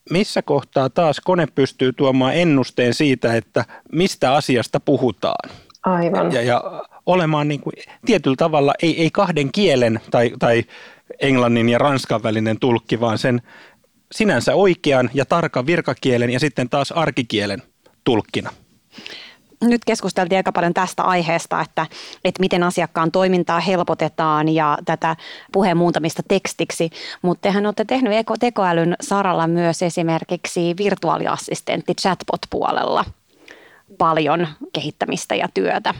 missä 0.09 0.41
kohtaa 0.41 0.89
taas 0.89 1.19
kone 1.19 1.47
pystyy 1.55 1.93
tuomaan 1.93 2.35
ennusteen 2.35 2.93
siitä, 2.93 3.35
että 3.35 3.65
mistä 3.91 4.33
asiasta 4.33 4.79
puhutaan. 4.79 5.49
Aivan. 5.83 6.31
Ja, 6.31 6.41
ja 6.41 6.61
olemaan 7.05 7.47
niin 7.47 7.61
kuin, 7.61 7.73
tietyllä 8.05 8.35
tavalla 8.35 8.73
ei, 8.81 9.01
ei 9.01 9.11
kahden 9.11 9.51
kielen 9.51 9.99
tai, 10.11 10.31
tai 10.39 10.63
englannin 11.19 11.69
ja 11.69 11.77
ranskan 11.77 12.23
välinen 12.23 12.59
tulkki, 12.59 12.99
vaan 12.99 13.17
sen 13.17 13.41
sinänsä 14.11 14.55
oikean 14.55 15.09
ja 15.13 15.25
tarkan 15.25 15.65
virkakielen 15.65 16.29
ja 16.29 16.39
sitten 16.39 16.69
taas 16.69 16.91
arkikielen 16.91 17.61
tulkkina 18.03 18.51
nyt 19.61 19.85
keskusteltiin 19.85 20.39
aika 20.39 20.51
paljon 20.51 20.73
tästä 20.73 21.03
aiheesta, 21.03 21.61
että, 21.61 21.85
että 22.23 22.39
miten 22.39 22.63
asiakkaan 22.63 23.11
toimintaa 23.11 23.59
helpotetaan 23.59 24.49
ja 24.49 24.77
tätä 24.85 25.15
puheen 25.51 25.77
muuntamista 25.77 26.23
tekstiksi, 26.27 26.89
mutta 27.21 27.41
tehän 27.41 27.65
olette 27.65 27.85
tehnyt 27.85 28.13
tekoälyn 28.39 28.95
saralla 29.01 29.47
myös 29.47 29.81
esimerkiksi 29.81 30.73
virtuaaliassistentti 30.77 31.93
chatbot-puolella 32.01 33.05
paljon 33.97 34.47
kehittämistä 34.73 35.35
ja 35.35 35.47
työtä. 35.53 35.93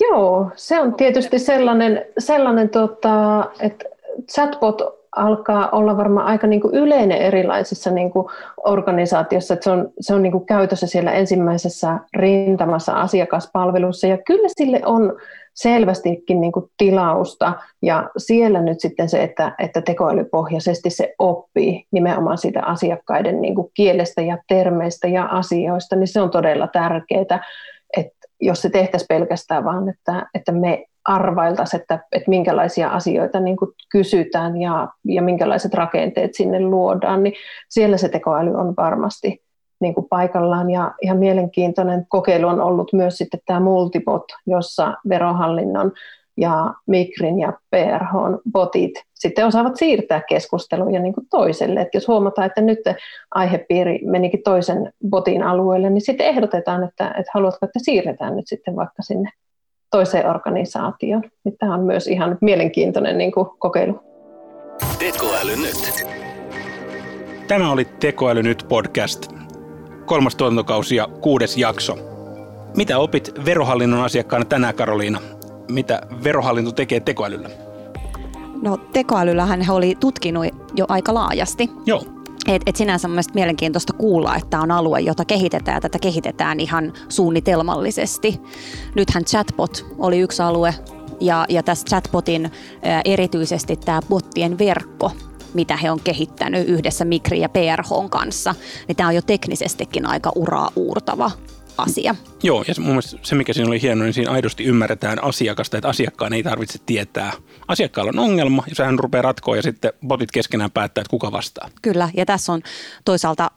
Joo, 0.00 0.50
se 0.56 0.80
on 0.80 0.94
tietysti 0.94 1.38
sellainen, 1.38 2.04
sellainen 2.18 2.68
tota, 2.68 3.44
että 3.60 3.84
chatbot 4.32 4.99
alkaa 5.16 5.68
olla 5.70 5.96
varmaan 5.96 6.26
aika 6.26 6.46
niin 6.46 6.60
kuin 6.60 6.74
yleinen 6.74 7.18
erilaisissa 7.18 7.90
niin 7.90 8.10
kuin 8.10 8.26
organisaatiossa, 8.64 9.54
että 9.54 9.64
se 9.64 9.70
on, 9.70 9.92
se 10.00 10.14
on 10.14 10.22
niin 10.22 10.32
kuin 10.32 10.46
käytössä 10.46 10.86
siellä 10.86 11.12
ensimmäisessä 11.12 11.98
rintamassa 12.16 12.92
asiakaspalvelussa, 12.92 14.06
ja 14.06 14.18
kyllä 14.26 14.48
sille 14.56 14.80
on 14.84 15.16
selvästikin 15.54 16.40
niin 16.40 16.52
kuin 16.52 16.70
tilausta, 16.76 17.52
ja 17.82 18.10
siellä 18.16 18.60
nyt 18.60 18.80
sitten 18.80 19.08
se, 19.08 19.22
että, 19.22 19.54
että 19.58 19.82
tekoälypohjaisesti 19.82 20.90
se 20.90 21.14
oppii 21.18 21.84
nimenomaan 21.90 22.38
siitä 22.38 22.62
asiakkaiden 22.62 23.40
niin 23.40 23.54
kuin 23.54 23.70
kielestä 23.74 24.22
ja 24.22 24.38
termeistä 24.48 25.08
ja 25.08 25.24
asioista, 25.24 25.96
niin 25.96 26.08
se 26.08 26.20
on 26.20 26.30
todella 26.30 26.66
tärkeää, 26.66 27.44
että 27.96 28.20
jos 28.40 28.62
se 28.62 28.70
tehtäisiin 28.70 29.08
pelkästään 29.08 29.64
vaan, 29.64 29.88
että, 29.88 30.26
että 30.34 30.52
me 30.52 30.84
arvailtaisiin, 31.04 31.80
että, 31.80 31.98
että 32.12 32.30
minkälaisia 32.30 32.88
asioita 32.88 33.40
niin 33.40 33.56
kuin 33.56 33.70
kysytään 33.92 34.60
ja, 34.60 34.88
ja 35.04 35.22
minkälaiset 35.22 35.74
rakenteet 35.74 36.34
sinne 36.34 36.60
luodaan, 36.60 37.22
niin 37.22 37.34
siellä 37.68 37.96
se 37.96 38.08
tekoäly 38.08 38.54
on 38.54 38.74
varmasti 38.76 39.42
niin 39.80 39.94
kuin 39.94 40.06
paikallaan. 40.10 40.70
Ja 40.70 40.94
ihan 41.02 41.18
mielenkiintoinen 41.18 42.06
kokeilu 42.08 42.46
on 42.46 42.60
ollut 42.60 42.92
myös 42.92 43.18
sitten 43.18 43.40
tämä 43.46 43.60
Multibot, 43.60 44.24
jossa 44.46 44.94
verohallinnon 45.08 45.92
ja 46.36 46.74
Mikrin 46.86 47.40
ja 47.40 47.52
PRH 47.70 48.10
botit 48.52 48.92
sitten 49.14 49.46
osaavat 49.46 49.76
siirtää 49.76 50.22
keskusteluja 50.28 51.00
niin 51.00 51.14
kuin 51.14 51.26
toiselle. 51.30 51.80
Että 51.80 51.96
jos 51.96 52.08
huomataan, 52.08 52.46
että 52.46 52.60
nyt 52.60 52.78
aihepiiri 53.30 53.98
menikin 54.04 54.42
toisen 54.42 54.92
botin 55.10 55.42
alueelle, 55.42 55.90
niin 55.90 56.00
sitten 56.00 56.26
ehdotetaan, 56.26 56.84
että, 56.84 57.08
että 57.08 57.30
haluatko, 57.34 57.66
että 57.66 57.78
siirretään 57.82 58.36
nyt 58.36 58.48
sitten 58.48 58.76
vaikka 58.76 59.02
sinne 59.02 59.30
toiseen 59.90 60.30
organisaatioon. 60.30 61.22
Tämä 61.58 61.74
on 61.74 61.80
myös 61.80 62.06
ihan 62.06 62.38
mielenkiintoinen 62.40 63.18
niin 63.18 63.32
kuin 63.32 63.46
kokeilu. 63.58 64.00
Tekoäly 64.98 65.56
nyt. 65.56 66.06
Tämä 67.48 67.72
oli 67.72 67.84
Tekoäly 67.84 68.42
nyt 68.42 68.66
podcast. 68.68 69.32
Kolmas 70.06 70.36
tuotantokausi 70.36 70.96
ja 70.96 71.08
kuudes 71.20 71.56
jakso. 71.56 71.98
Mitä 72.76 72.98
opit 72.98 73.30
verohallinnon 73.44 74.04
asiakkaana 74.04 74.44
tänään, 74.44 74.74
Karoliina? 74.74 75.20
Mitä 75.70 76.00
verohallinto 76.24 76.72
tekee 76.72 77.00
tekoälyllä? 77.00 77.48
No 78.62 78.76
tekoälyllähän 78.76 79.60
he 79.60 79.72
oli 79.72 79.94
tutkinut 80.00 80.46
jo 80.76 80.84
aika 80.88 81.14
laajasti. 81.14 81.70
Joo. 81.86 82.19
Et, 82.54 82.62
et 82.66 82.76
sinänsä 82.76 83.08
on 83.08 83.12
mielestäni 83.12 83.34
mielenkiintoista 83.34 83.92
kuulla, 83.92 84.36
että 84.36 84.60
on 84.60 84.70
alue, 84.70 85.00
jota 85.00 85.24
kehitetään 85.24 85.76
ja 85.76 85.80
tätä 85.80 85.98
kehitetään 85.98 86.60
ihan 86.60 86.92
suunnitelmallisesti. 87.08 88.40
Nythän 88.94 89.24
chatbot 89.24 89.86
oli 89.98 90.18
yksi 90.18 90.42
alue 90.42 90.74
ja, 91.20 91.44
ja 91.48 91.62
tässä 91.62 91.86
chatbotin 91.86 92.50
ää, 92.82 93.00
erityisesti 93.04 93.76
tämä 93.76 94.00
bottien 94.08 94.58
verkko, 94.58 95.12
mitä 95.54 95.76
he 95.76 95.90
on 95.90 96.00
kehittänyt 96.04 96.68
yhdessä 96.68 97.04
Mikri 97.04 97.40
ja 97.40 97.48
PRH 97.48 98.10
kanssa, 98.10 98.54
niin 98.88 98.96
tämä 98.96 99.08
on 99.08 99.14
jo 99.14 99.22
teknisestikin 99.22 100.06
aika 100.06 100.32
uraa 100.34 100.70
uurtava 100.76 101.30
asia. 101.82 102.14
Joo, 102.42 102.64
ja 102.68 102.74
mun 102.78 102.88
mielestä 102.88 103.18
se, 103.22 103.34
mikä 103.34 103.52
siinä 103.52 103.68
oli 103.68 103.82
hienoa, 103.82 104.04
niin 104.04 104.14
siinä 104.14 104.32
aidosti 104.32 104.64
ymmärretään 104.64 105.24
asiakasta, 105.24 105.78
että 105.78 105.88
asiakkaan 105.88 106.32
ei 106.32 106.42
tarvitse 106.42 106.78
tietää. 106.86 107.32
Asiakkaalla 107.68 108.12
on 108.14 108.18
ongelma, 108.18 108.64
ja 108.68 108.74
sehän 108.74 108.98
rupeaa 108.98 109.22
ratkoa, 109.22 109.56
ja 109.56 109.62
sitten 109.62 109.92
botit 110.06 110.30
keskenään 110.30 110.70
päättää, 110.70 111.02
että 111.02 111.10
kuka 111.10 111.32
vastaa. 111.32 111.70
Kyllä, 111.82 112.10
ja 112.16 112.26
tässä 112.26 112.52
on 112.52 112.62
toisaalta 113.04 113.50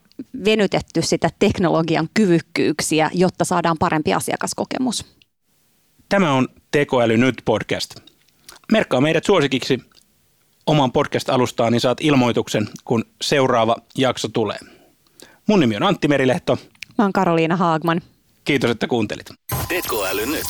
venytetty 0.45 1.01
sitä 1.01 1.29
teknologian 1.39 2.09
kyvykkyyksiä, 2.13 3.09
jotta 3.13 3.45
saadaan 3.45 3.77
parempi 3.79 4.13
asiakaskokemus. 4.13 5.05
Tämä 6.09 6.33
on 6.33 6.47
Tekoäly 6.71 7.17
nyt 7.17 7.35
podcast. 7.45 7.95
Merkkaa 8.71 9.01
meidät 9.01 9.23
suosikiksi 9.23 9.79
oman 10.65 10.91
podcast-alustaan, 10.91 11.71
niin 11.71 11.81
saat 11.81 11.97
ilmoituksen, 12.01 12.69
kun 12.85 13.05
seuraava 13.21 13.75
jakso 13.97 14.27
tulee. 14.27 14.57
Mun 15.47 15.59
nimi 15.59 15.75
on 15.75 15.83
Antti 15.83 16.07
Merilehto. 16.07 16.57
Mä 16.97 17.05
oon 17.05 17.13
Karoliina 17.13 17.55
Haagman. 17.55 18.01
Kiitos, 18.45 18.71
että 18.71 18.87
kuuntelit. 18.87 19.25
Tekoäly 19.67 20.25
nyt. 20.25 20.47